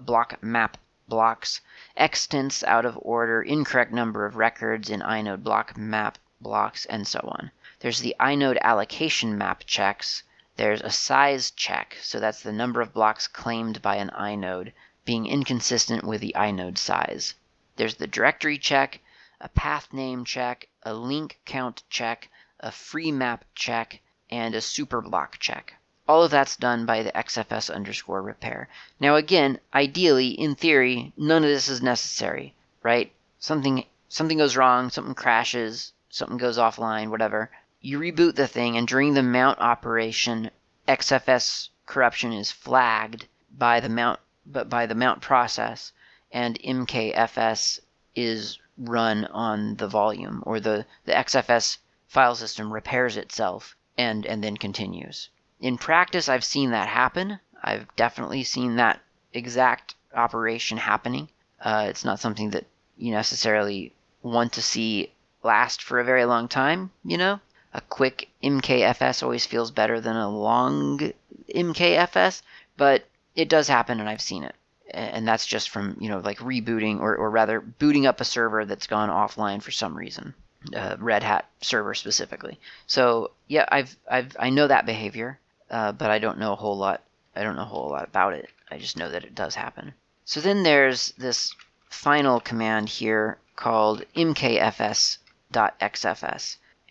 block 0.00 0.42
map 0.42 0.78
blocks, 1.08 1.60
extents 1.96 2.64
out 2.64 2.84
of 2.84 2.98
order, 3.02 3.42
incorrect 3.42 3.92
number 3.92 4.24
of 4.24 4.36
records 4.36 4.90
in 4.90 5.00
inode 5.00 5.42
block 5.42 5.76
map 5.76 6.18
blocks, 6.40 6.86
and 6.86 7.06
so 7.06 7.20
on. 7.20 7.50
There's 7.80 8.00
the 8.00 8.16
inode 8.18 8.58
allocation 8.62 9.36
map 9.36 9.64
checks. 9.66 10.22
There's 10.56 10.80
a 10.80 10.90
size 10.90 11.50
check, 11.50 11.96
so 12.00 12.18
that's 12.18 12.42
the 12.42 12.52
number 12.52 12.80
of 12.80 12.94
blocks 12.94 13.28
claimed 13.28 13.82
by 13.82 13.96
an 13.96 14.10
inode 14.18 14.72
being 15.04 15.26
inconsistent 15.26 16.04
with 16.04 16.20
the 16.20 16.34
inode 16.36 16.78
size. 16.78 17.34
There's 17.76 17.96
the 17.96 18.06
directory 18.06 18.58
check, 18.58 19.00
a 19.40 19.48
path 19.48 19.92
name 19.92 20.24
check, 20.24 20.68
a 20.82 20.94
link 20.94 21.40
count 21.44 21.82
check, 21.90 22.30
a 22.60 22.70
free 22.70 23.12
map 23.12 23.44
check, 23.54 24.00
and 24.30 24.54
a 24.54 24.60
super 24.60 25.00
block 25.00 25.38
check. 25.38 25.74
All 26.06 26.22
of 26.22 26.30
that's 26.30 26.56
done 26.56 26.86
by 26.86 27.02
the 27.02 27.12
XFS 27.12 27.74
underscore 27.74 28.22
repair. 28.22 28.68
Now, 29.00 29.16
again, 29.16 29.58
ideally, 29.72 30.28
in 30.28 30.54
theory, 30.54 31.12
none 31.16 31.44
of 31.44 31.50
this 31.50 31.68
is 31.68 31.82
necessary, 31.82 32.54
right? 32.82 33.12
Something 33.38 33.84
something 34.08 34.38
goes 34.38 34.56
wrong, 34.56 34.90
something 34.90 35.14
crashes, 35.14 35.92
something 36.08 36.36
goes 36.36 36.58
offline, 36.58 37.08
whatever. 37.08 37.50
You 37.80 37.98
reboot 37.98 38.36
the 38.36 38.46
thing, 38.46 38.76
and 38.76 38.86
during 38.86 39.14
the 39.14 39.22
mount 39.22 39.58
operation, 39.58 40.50
XFS 40.86 41.70
corruption 41.86 42.32
is 42.32 42.52
flagged 42.52 43.26
by 43.50 43.80
the 43.80 43.88
mount, 43.88 44.20
but 44.46 44.68
by 44.68 44.86
the 44.86 44.94
mount 44.94 45.20
process, 45.20 45.92
and 46.30 46.58
MKFS 46.60 47.80
is 48.14 48.58
run 48.76 49.24
on 49.26 49.76
the 49.76 49.88
volume, 49.88 50.42
or 50.44 50.60
the, 50.60 50.86
the 51.04 51.12
XFS 51.12 51.78
file 52.08 52.34
system 52.34 52.72
repairs 52.72 53.16
itself 53.16 53.76
and, 53.96 54.26
and 54.26 54.42
then 54.42 54.56
continues. 54.56 55.30
In 55.60 55.78
practice, 55.78 56.28
I've 56.28 56.44
seen 56.44 56.70
that 56.70 56.88
happen. 56.88 57.40
I've 57.62 57.94
definitely 57.96 58.44
seen 58.44 58.76
that 58.76 59.00
exact 59.32 59.94
operation 60.14 60.78
happening. 60.78 61.28
Uh, 61.60 61.86
it's 61.88 62.04
not 62.04 62.20
something 62.20 62.50
that 62.50 62.66
you 62.96 63.12
necessarily 63.12 63.92
want 64.22 64.52
to 64.52 64.62
see 64.62 65.12
last 65.42 65.82
for 65.82 65.98
a 65.98 66.04
very 66.04 66.24
long 66.24 66.48
time, 66.48 66.90
you 67.04 67.16
know? 67.16 67.40
A 67.72 67.80
quick 67.80 68.28
MKFS 68.42 69.22
always 69.22 69.46
feels 69.46 69.70
better 69.70 70.00
than 70.00 70.16
a 70.16 70.28
long 70.28 71.12
MKFS, 71.54 72.42
but 72.76 73.06
it 73.34 73.48
does 73.48 73.68
happen 73.68 74.00
and 74.00 74.08
I've 74.08 74.20
seen 74.20 74.44
it. 74.44 74.54
And 74.90 75.26
that's 75.26 75.46
just 75.46 75.70
from, 75.70 75.96
you 75.98 76.08
know, 76.08 76.18
like 76.18 76.38
rebooting 76.38 77.00
or, 77.00 77.16
or 77.16 77.30
rather 77.30 77.60
booting 77.60 78.06
up 78.06 78.20
a 78.20 78.24
server 78.24 78.64
that's 78.64 78.86
gone 78.86 79.08
offline 79.08 79.62
for 79.62 79.70
some 79.70 79.96
reason. 79.96 80.34
Uh, 80.74 80.96
Red 80.98 81.22
Hat 81.22 81.46
server 81.60 81.94
specifically. 81.94 82.58
So 82.86 83.32
yeah, 83.48 83.66
I've 83.70 83.96
I've 84.10 84.34
I 84.38 84.48
know 84.50 84.66
that 84.66 84.86
behavior, 84.86 85.38
uh, 85.70 85.92
but 85.92 86.10
I 86.10 86.18
don't 86.18 86.38
know 86.38 86.52
a 86.52 86.56
whole 86.56 86.78
lot. 86.78 87.02
I 87.36 87.42
don't 87.42 87.56
know 87.56 87.62
a 87.62 87.66
whole 87.66 87.90
lot 87.90 88.04
about 88.04 88.32
it. 88.32 88.48
I 88.70 88.78
just 88.78 88.96
know 88.96 89.10
that 89.10 89.24
it 89.24 89.34
does 89.34 89.54
happen. 89.54 89.92
So 90.24 90.40
then 90.40 90.62
there's 90.62 91.12
this 91.18 91.54
final 91.90 92.40
command 92.40 92.88
here 92.88 93.36
called 93.56 94.04
mkfs.xfs, 94.16 95.18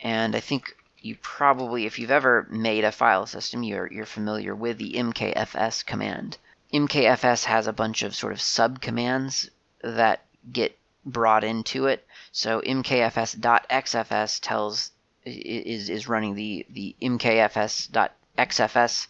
and 0.03 0.35
I 0.35 0.39
think 0.39 0.75
you 1.03 1.17
probably, 1.21 1.85
if 1.85 1.99
you've 1.99 2.11
ever 2.11 2.47
made 2.49 2.85
a 2.85 2.91
file 2.91 3.25
system, 3.25 3.61
you're 3.61 3.91
you're 3.91 4.05
familiar 4.05 4.55
with 4.55 4.77
the 4.77 4.93
mkfs 4.93 5.85
command. 5.85 6.37
MKFS 6.73 7.43
has 7.43 7.67
a 7.67 7.73
bunch 7.73 8.03
of 8.03 8.15
sort 8.15 8.31
of 8.31 8.39
subcommands 8.39 9.49
that 9.81 10.21
get 10.51 10.77
brought 11.05 11.43
into 11.43 11.87
it. 11.87 12.07
So 12.31 12.61
mkfs.xfs 12.61 14.39
tells 14.41 14.91
is 15.25 15.89
is 15.89 16.07
running 16.07 16.35
the 16.35 16.65
the 16.69 16.95
mkfs.xfs 17.01 19.07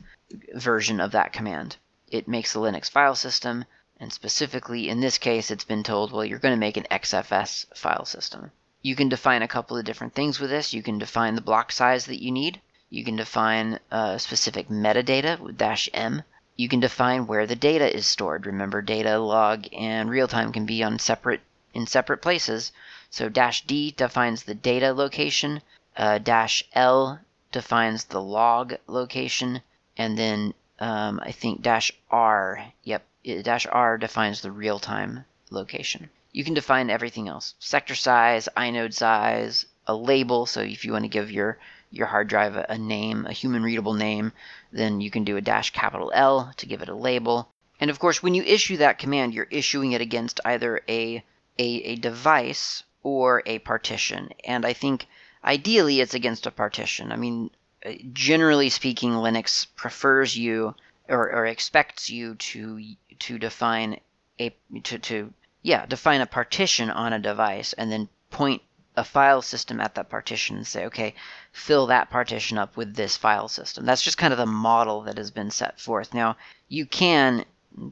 version 0.55 0.99
of 0.99 1.11
that 1.11 1.31
command. 1.31 1.77
It 2.09 2.27
makes 2.27 2.55
a 2.55 2.57
Linux 2.57 2.89
file 2.89 3.15
system, 3.15 3.65
and 3.99 4.11
specifically 4.11 4.89
in 4.89 4.99
this 4.99 5.19
case, 5.19 5.51
it's 5.51 5.63
been 5.63 5.83
told, 5.83 6.11
well, 6.11 6.25
you're 6.25 6.39
going 6.39 6.55
to 6.55 6.59
make 6.59 6.77
an 6.77 6.87
XFS 6.89 7.67
file 7.77 8.05
system. 8.05 8.51
You 8.85 8.97
can 8.97 9.07
define 9.07 9.41
a 9.41 9.47
couple 9.47 9.77
of 9.77 9.85
different 9.85 10.13
things 10.13 10.41
with 10.41 10.49
this. 10.49 10.73
You 10.73 10.83
can 10.83 10.99
define 10.99 11.35
the 11.35 11.41
block 11.41 11.71
size 11.71 12.05
that 12.07 12.21
you 12.21 12.31
need. 12.31 12.59
You 12.89 13.05
can 13.05 13.15
define 13.15 13.79
uh, 13.89 14.17
specific 14.17 14.67
metadata 14.67 15.39
with 15.39 15.57
dash 15.57 15.89
m. 15.93 16.23
You 16.57 16.67
can 16.67 16.81
define 16.81 17.25
where 17.25 17.47
the 17.47 17.55
data 17.55 17.95
is 17.95 18.05
stored. 18.05 18.45
Remember, 18.45 18.81
data, 18.81 19.19
log, 19.19 19.67
and 19.73 20.09
real 20.09 20.27
time 20.27 20.51
can 20.51 20.65
be 20.65 20.83
on 20.83 20.99
separate 20.99 21.39
in 21.73 21.87
separate 21.87 22.21
places. 22.21 22.73
So 23.09 23.29
dash 23.29 23.65
D 23.65 23.91
defines 23.91 24.43
the 24.43 24.53
data 24.53 24.91
location, 24.91 25.61
uh, 25.95 26.17
dash 26.17 26.65
L 26.73 27.21
defines 27.53 28.03
the 28.03 28.21
log 28.21 28.75
location, 28.87 29.61
and 29.95 30.17
then 30.17 30.53
um, 30.79 31.21
I 31.23 31.31
think 31.31 31.61
dash 31.61 31.93
R, 32.11 32.73
yep, 32.83 33.05
dash 33.43 33.65
R 33.65 33.97
defines 33.97 34.41
the 34.41 34.51
real 34.51 34.79
time 34.79 35.23
location. 35.49 36.09
You 36.33 36.43
can 36.43 36.53
define 36.53 36.89
everything 36.89 37.27
else 37.29 37.53
sector 37.59 37.95
size, 37.95 38.49
inode 38.57 38.93
size, 38.93 39.65
a 39.87 39.95
label. 39.95 40.45
So 40.45 40.61
if 40.61 40.83
you 40.83 40.91
want 40.91 41.05
to 41.05 41.09
give 41.09 41.31
your 41.31 41.59
your 41.91 42.07
hard 42.07 42.27
drive 42.27 42.55
a, 42.55 42.77
name, 42.77 43.27
a 43.27 43.33
human 43.33 43.61
readable 43.61 43.93
name, 43.93 44.33
then 44.71 44.99
you 44.99 45.11
can 45.11 45.23
do 45.23 45.37
a 45.37 45.41
dash 45.41 45.69
capital 45.69 46.11
L 46.13 46.51
to 46.57 46.65
give 46.65 46.81
it 46.81 46.89
a 46.89 46.95
label. 46.95 47.49
And 47.79 47.91
of 47.91 47.99
course, 47.99 48.23
when 48.23 48.33
you 48.33 48.43
issue 48.43 48.77
that 48.77 48.97
command, 48.97 49.33
you're 49.33 49.47
issuing 49.51 49.91
it 49.91 50.01
against 50.01 50.39
either 50.43 50.81
a, 50.89 51.23
a, 51.59 51.65
a 51.65 51.95
device 51.97 52.83
or 53.03 53.43
a 53.45 53.59
partition. 53.59 54.31
And 54.43 54.65
I 54.65 54.73
think 54.73 55.05
ideally 55.43 55.99
it's 55.99 56.15
against 56.15 56.47
a 56.47 56.51
partition. 56.51 57.11
I 57.11 57.15
mean, 57.15 57.51
uh, 57.85 57.91
generally 58.11 58.69
speaking, 58.69 59.11
Linux 59.11 59.67
prefers 59.75 60.35
you 60.35 60.73
or, 61.07 61.31
or 61.31 61.45
expects 61.45 62.09
you 62.09 62.35
to 62.35 62.81
to 63.19 63.37
define 63.37 63.99
a 64.39 64.55
to, 64.83 64.97
to 64.97 65.33
yeah 65.63 65.85
define 65.87 66.21
a 66.21 66.25
partition 66.27 66.89
on 66.91 67.13
a 67.13 67.19
device 67.19 67.73
and 67.73 67.91
then 67.91 68.07
point 68.29 68.61
a 68.95 69.03
file 69.03 69.41
system 69.41 69.79
at 69.79 69.95
that 69.95 70.07
partition 70.09 70.55
and 70.55 70.67
say, 70.67 70.85
okay, 70.85 71.15
fill 71.51 71.87
that 71.87 72.11
partition 72.11 72.59
up 72.59 72.77
with 72.77 72.95
this 72.95 73.17
file 73.17 73.47
system. 73.47 73.85
That's 73.85 74.03
just 74.03 74.19
kind 74.19 74.31
of 74.31 74.37
the 74.37 74.45
model 74.45 75.01
that 75.01 75.17
has 75.17 75.31
been 75.31 75.49
set 75.49 75.79
forth. 75.79 76.13
Now, 76.13 76.37
you 76.69 76.85
can 76.85 77.45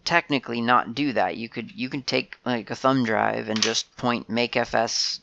technically 0.05 0.61
not 0.61 0.93
do 0.93 1.11
that. 1.13 1.37
You 1.37 1.49
could 1.49 1.71
you 1.71 1.89
can 1.89 2.03
take 2.03 2.37
like 2.45 2.69
a 2.69 2.75
thumb 2.75 3.03
drive 3.03 3.49
and 3.49 3.63
just 3.63 3.95
point 3.97 4.29
mkfs.xfs 4.29 5.19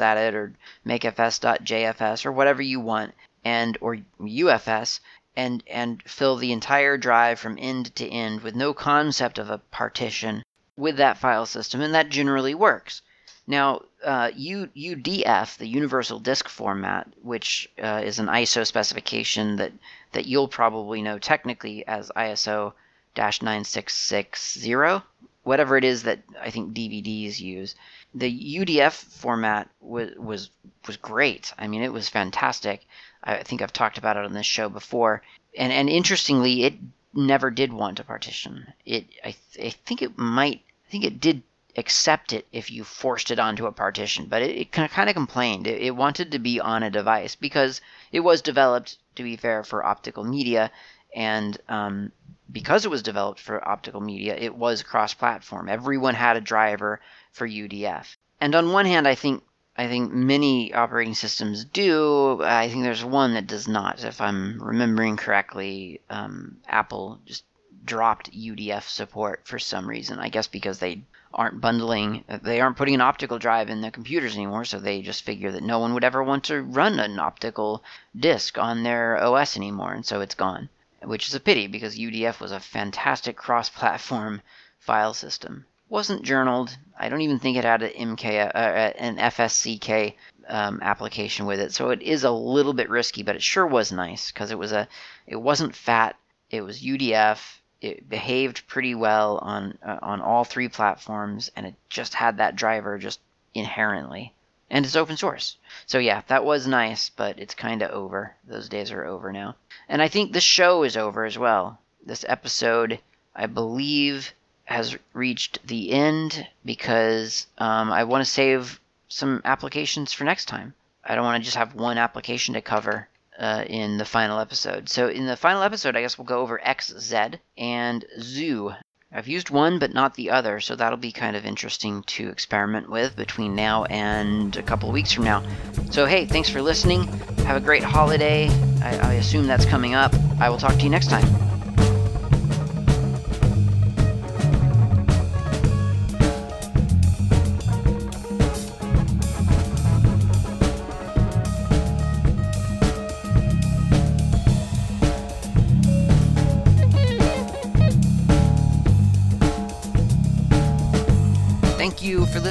at 0.00 0.18
it 0.18 0.34
or 0.34 0.52
mkfs.jfs 0.84 2.26
or 2.26 2.32
whatever 2.32 2.60
you 2.60 2.80
want 2.80 3.14
and 3.44 3.78
or 3.80 3.96
UFS 4.20 5.00
and 5.36 5.62
and 5.66 6.02
fill 6.02 6.36
the 6.36 6.52
entire 6.52 6.98
drive 6.98 7.38
from 7.38 7.56
end 7.58 7.96
to 7.96 8.06
end 8.06 8.42
with 8.42 8.54
no 8.54 8.74
concept 8.74 9.38
of 9.38 9.48
a 9.48 9.58
partition 9.58 10.42
with 10.76 10.96
that 10.96 11.18
file 11.18 11.46
system 11.46 11.80
and 11.80 11.94
that 11.94 12.08
generally 12.08 12.54
works. 12.54 13.02
Now, 13.46 13.82
uh, 14.04 14.30
UDF, 14.30 15.56
the 15.56 15.68
Universal 15.68 16.18
Disk 16.20 16.48
Format, 16.48 17.06
which 17.22 17.70
uh, 17.80 18.02
is 18.04 18.18
an 18.18 18.26
ISO 18.26 18.66
specification 18.66 19.56
that, 19.56 19.72
that 20.12 20.26
you'll 20.26 20.48
probably 20.48 21.00
know 21.00 21.18
technically 21.18 21.86
as 21.86 22.10
ISO 22.16 22.72
9660, 23.16 25.04
whatever 25.44 25.76
it 25.76 25.84
is 25.84 26.02
that 26.02 26.18
I 26.40 26.50
think 26.50 26.74
DVDs 26.74 27.40
use. 27.40 27.74
The 28.14 28.58
UDF 28.58 28.92
format 28.92 29.68
was, 29.80 30.10
was, 30.16 30.50
was 30.86 30.96
great. 30.96 31.52
I 31.56 31.68
mean, 31.68 31.82
it 31.82 31.92
was 31.92 32.08
fantastic. 32.08 32.86
I 33.22 33.42
think 33.42 33.62
I've 33.62 33.72
talked 33.72 33.98
about 33.98 34.16
it 34.16 34.24
on 34.24 34.32
this 34.32 34.46
show 34.46 34.68
before. 34.68 35.22
And, 35.56 35.72
and 35.72 35.88
interestingly, 35.88 36.64
it 36.64 36.74
never 37.16 37.50
did 37.50 37.72
want 37.72 38.00
a 38.00 38.04
partition. 38.04 38.72
It, 38.84 39.06
I, 39.24 39.34
th- 39.52 39.74
I 39.74 39.76
think 39.84 40.02
it 40.02 40.18
might, 40.18 40.62
I 40.86 40.90
think 40.90 41.04
it 41.04 41.20
did 41.20 41.42
accept 41.76 42.32
it 42.32 42.46
if 42.52 42.70
you 42.70 42.84
forced 42.84 43.30
it 43.30 43.38
onto 43.38 43.66
a 43.66 43.72
partition, 43.72 44.26
but 44.26 44.42
it, 44.42 44.56
it 44.56 44.72
kind 44.72 45.08
of 45.08 45.14
complained. 45.14 45.66
It, 45.66 45.82
it, 45.82 45.90
wanted 45.96 46.32
to 46.32 46.38
be 46.38 46.60
on 46.60 46.82
a 46.82 46.90
device 46.90 47.34
because 47.34 47.80
it 48.12 48.20
was 48.20 48.42
developed, 48.42 48.96
to 49.16 49.22
be 49.22 49.36
fair, 49.36 49.62
for 49.64 49.84
optical 49.84 50.24
media, 50.24 50.70
and 51.14 51.58
um, 51.68 52.12
because 52.50 52.84
it 52.84 52.90
was 52.90 53.02
developed 53.02 53.40
for 53.40 53.66
optical 53.66 54.00
media, 54.00 54.36
it 54.36 54.54
was 54.54 54.82
cross-platform. 54.82 55.68
Everyone 55.68 56.14
had 56.14 56.36
a 56.36 56.40
driver 56.40 57.00
for 57.32 57.48
UDF. 57.48 58.16
And 58.40 58.54
on 58.54 58.72
one 58.72 58.86
hand, 58.86 59.08
I 59.08 59.14
think 59.14 59.42
I 59.78 59.88
think 59.88 60.10
many 60.10 60.72
operating 60.72 61.14
systems 61.14 61.64
do. 61.64 62.42
I 62.42 62.68
think 62.70 62.82
there's 62.82 63.04
one 63.04 63.34
that 63.34 63.46
does 63.46 63.68
not. 63.68 64.02
If 64.02 64.22
I'm 64.22 64.62
remembering 64.62 65.18
correctly, 65.18 66.00
um, 66.08 66.56
Apple 66.66 67.20
just 67.26 67.44
dropped 67.84 68.32
UDF 68.32 68.88
support 68.88 69.42
for 69.44 69.58
some 69.58 69.86
reason. 69.86 70.18
I 70.18 70.30
guess 70.30 70.46
because 70.46 70.78
they 70.78 71.02
aren't 71.34 71.60
bundling, 71.60 72.24
they 72.42 72.60
aren't 72.60 72.78
putting 72.78 72.94
an 72.94 73.02
optical 73.02 73.38
drive 73.38 73.68
in 73.68 73.82
the 73.82 73.90
computers 73.90 74.34
anymore, 74.34 74.64
so 74.64 74.78
they 74.78 75.02
just 75.02 75.24
figure 75.24 75.52
that 75.52 75.62
no 75.62 75.78
one 75.78 75.92
would 75.92 76.04
ever 76.04 76.24
want 76.24 76.44
to 76.44 76.62
run 76.62 76.98
an 76.98 77.18
optical 77.18 77.84
disk 78.18 78.56
on 78.56 78.82
their 78.82 79.22
OS 79.22 79.58
anymore, 79.58 79.92
and 79.92 80.06
so 80.06 80.22
it's 80.22 80.34
gone. 80.34 80.70
Which 81.02 81.28
is 81.28 81.34
a 81.34 81.40
pity 81.40 81.66
because 81.66 81.98
UDF 81.98 82.40
was 82.40 82.50
a 82.50 82.60
fantastic 82.60 83.36
cross 83.36 83.68
platform 83.68 84.40
file 84.78 85.12
system. 85.12 85.66
Wasn't 85.88 86.22
journaled. 86.22 86.76
I 86.98 87.08
don't 87.08 87.20
even 87.20 87.38
think 87.38 87.56
it 87.56 87.64
had 87.64 87.82
an 87.82 88.16
MK, 88.16 88.50
uh, 88.54 88.58
an 88.58 89.18
FSCK 89.18 90.14
um, 90.48 90.80
application 90.82 91.46
with 91.46 91.60
it, 91.60 91.72
so 91.72 91.90
it 91.90 92.02
is 92.02 92.24
a 92.24 92.30
little 92.30 92.72
bit 92.72 92.90
risky, 92.90 93.22
but 93.22 93.36
it 93.36 93.42
sure 93.42 93.66
was 93.66 93.92
nice 93.92 94.30
because 94.30 94.50
it 94.50 94.58
was 94.58 94.72
a, 94.72 94.88
it 95.26 95.36
wasn't 95.36 95.74
fat. 95.74 96.16
It 96.50 96.62
was 96.62 96.82
UDF 96.82 97.58
it 97.82 98.08
behaved 98.08 98.66
pretty 98.66 98.94
well 98.94 99.38
on 99.42 99.76
uh, 99.82 99.98
on 100.00 100.22
all 100.22 100.44
three 100.44 100.68
platforms, 100.68 101.50
and 101.54 101.66
it 101.66 101.74
just 101.90 102.14
had 102.14 102.38
that 102.38 102.56
driver 102.56 102.96
just 102.98 103.20
inherently. 103.54 104.32
And 104.70 104.84
it's 104.84 104.96
open 104.96 105.16
source. 105.16 105.56
So 105.86 105.98
yeah, 105.98 106.22
that 106.28 106.44
was 106.44 106.66
nice, 106.66 107.10
but 107.10 107.38
it's 107.38 107.54
kind 107.54 107.82
of 107.82 107.90
over. 107.90 108.34
Those 108.44 108.68
days 108.68 108.90
are 108.90 109.04
over 109.04 109.32
now. 109.32 109.56
And 109.88 110.02
I 110.02 110.08
think 110.08 110.32
the 110.32 110.40
show 110.40 110.82
is 110.82 110.96
over 110.96 111.24
as 111.24 111.38
well. 111.38 111.78
This 112.04 112.24
episode, 112.26 112.98
I 113.34 113.46
believe, 113.46 114.32
has 114.66 114.96
reached 115.14 115.66
the 115.66 115.92
end 115.92 116.46
because 116.64 117.46
um, 117.58 117.90
I 117.90 118.04
want 118.04 118.24
to 118.24 118.30
save 118.30 118.78
some 119.08 119.40
applications 119.44 120.12
for 120.12 120.24
next 120.24 120.46
time. 120.46 120.74
I 121.04 121.14
don't 121.14 121.24
want 121.24 121.40
to 121.40 121.44
just 121.44 121.56
have 121.56 121.74
one 121.74 121.98
application 121.98 122.54
to 122.54 122.60
cover 122.60 123.08
uh, 123.38 123.64
in 123.66 123.96
the 123.96 124.04
final 124.04 124.38
episode. 124.38 124.88
So 124.88 125.08
in 125.08 125.26
the 125.26 125.36
final 125.36 125.62
episode, 125.62 125.96
I 125.96 126.00
guess 126.00 126.18
we'll 126.18 126.26
go 126.26 126.40
over 126.40 126.60
XZ 126.64 127.38
and 127.56 128.04
Zoo. 128.20 128.72
I've 129.12 129.28
used 129.28 129.50
one 129.50 129.78
but 129.78 129.94
not 129.94 130.14
the 130.14 130.30
other, 130.30 130.58
so 130.58 130.74
that'll 130.74 130.98
be 130.98 131.12
kind 131.12 131.36
of 131.36 131.46
interesting 131.46 132.02
to 132.04 132.28
experiment 132.28 132.90
with 132.90 133.14
between 133.14 133.54
now 133.54 133.84
and 133.84 134.56
a 134.56 134.62
couple 134.62 134.90
weeks 134.90 135.12
from 135.12 135.24
now. 135.24 135.44
So 135.90 136.06
hey, 136.06 136.26
thanks 136.26 136.50
for 136.50 136.60
listening. 136.60 137.04
Have 137.46 137.56
a 137.56 137.64
great 137.64 137.84
holiday. 137.84 138.48
I, 138.82 138.98
I 138.98 139.12
assume 139.14 139.46
that's 139.46 139.64
coming 139.64 139.94
up. 139.94 140.12
I 140.40 140.50
will 140.50 140.58
talk 140.58 140.74
to 140.74 140.82
you 140.82 140.90
next 140.90 141.08
time. 141.08 141.55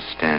Until 0.00 0.29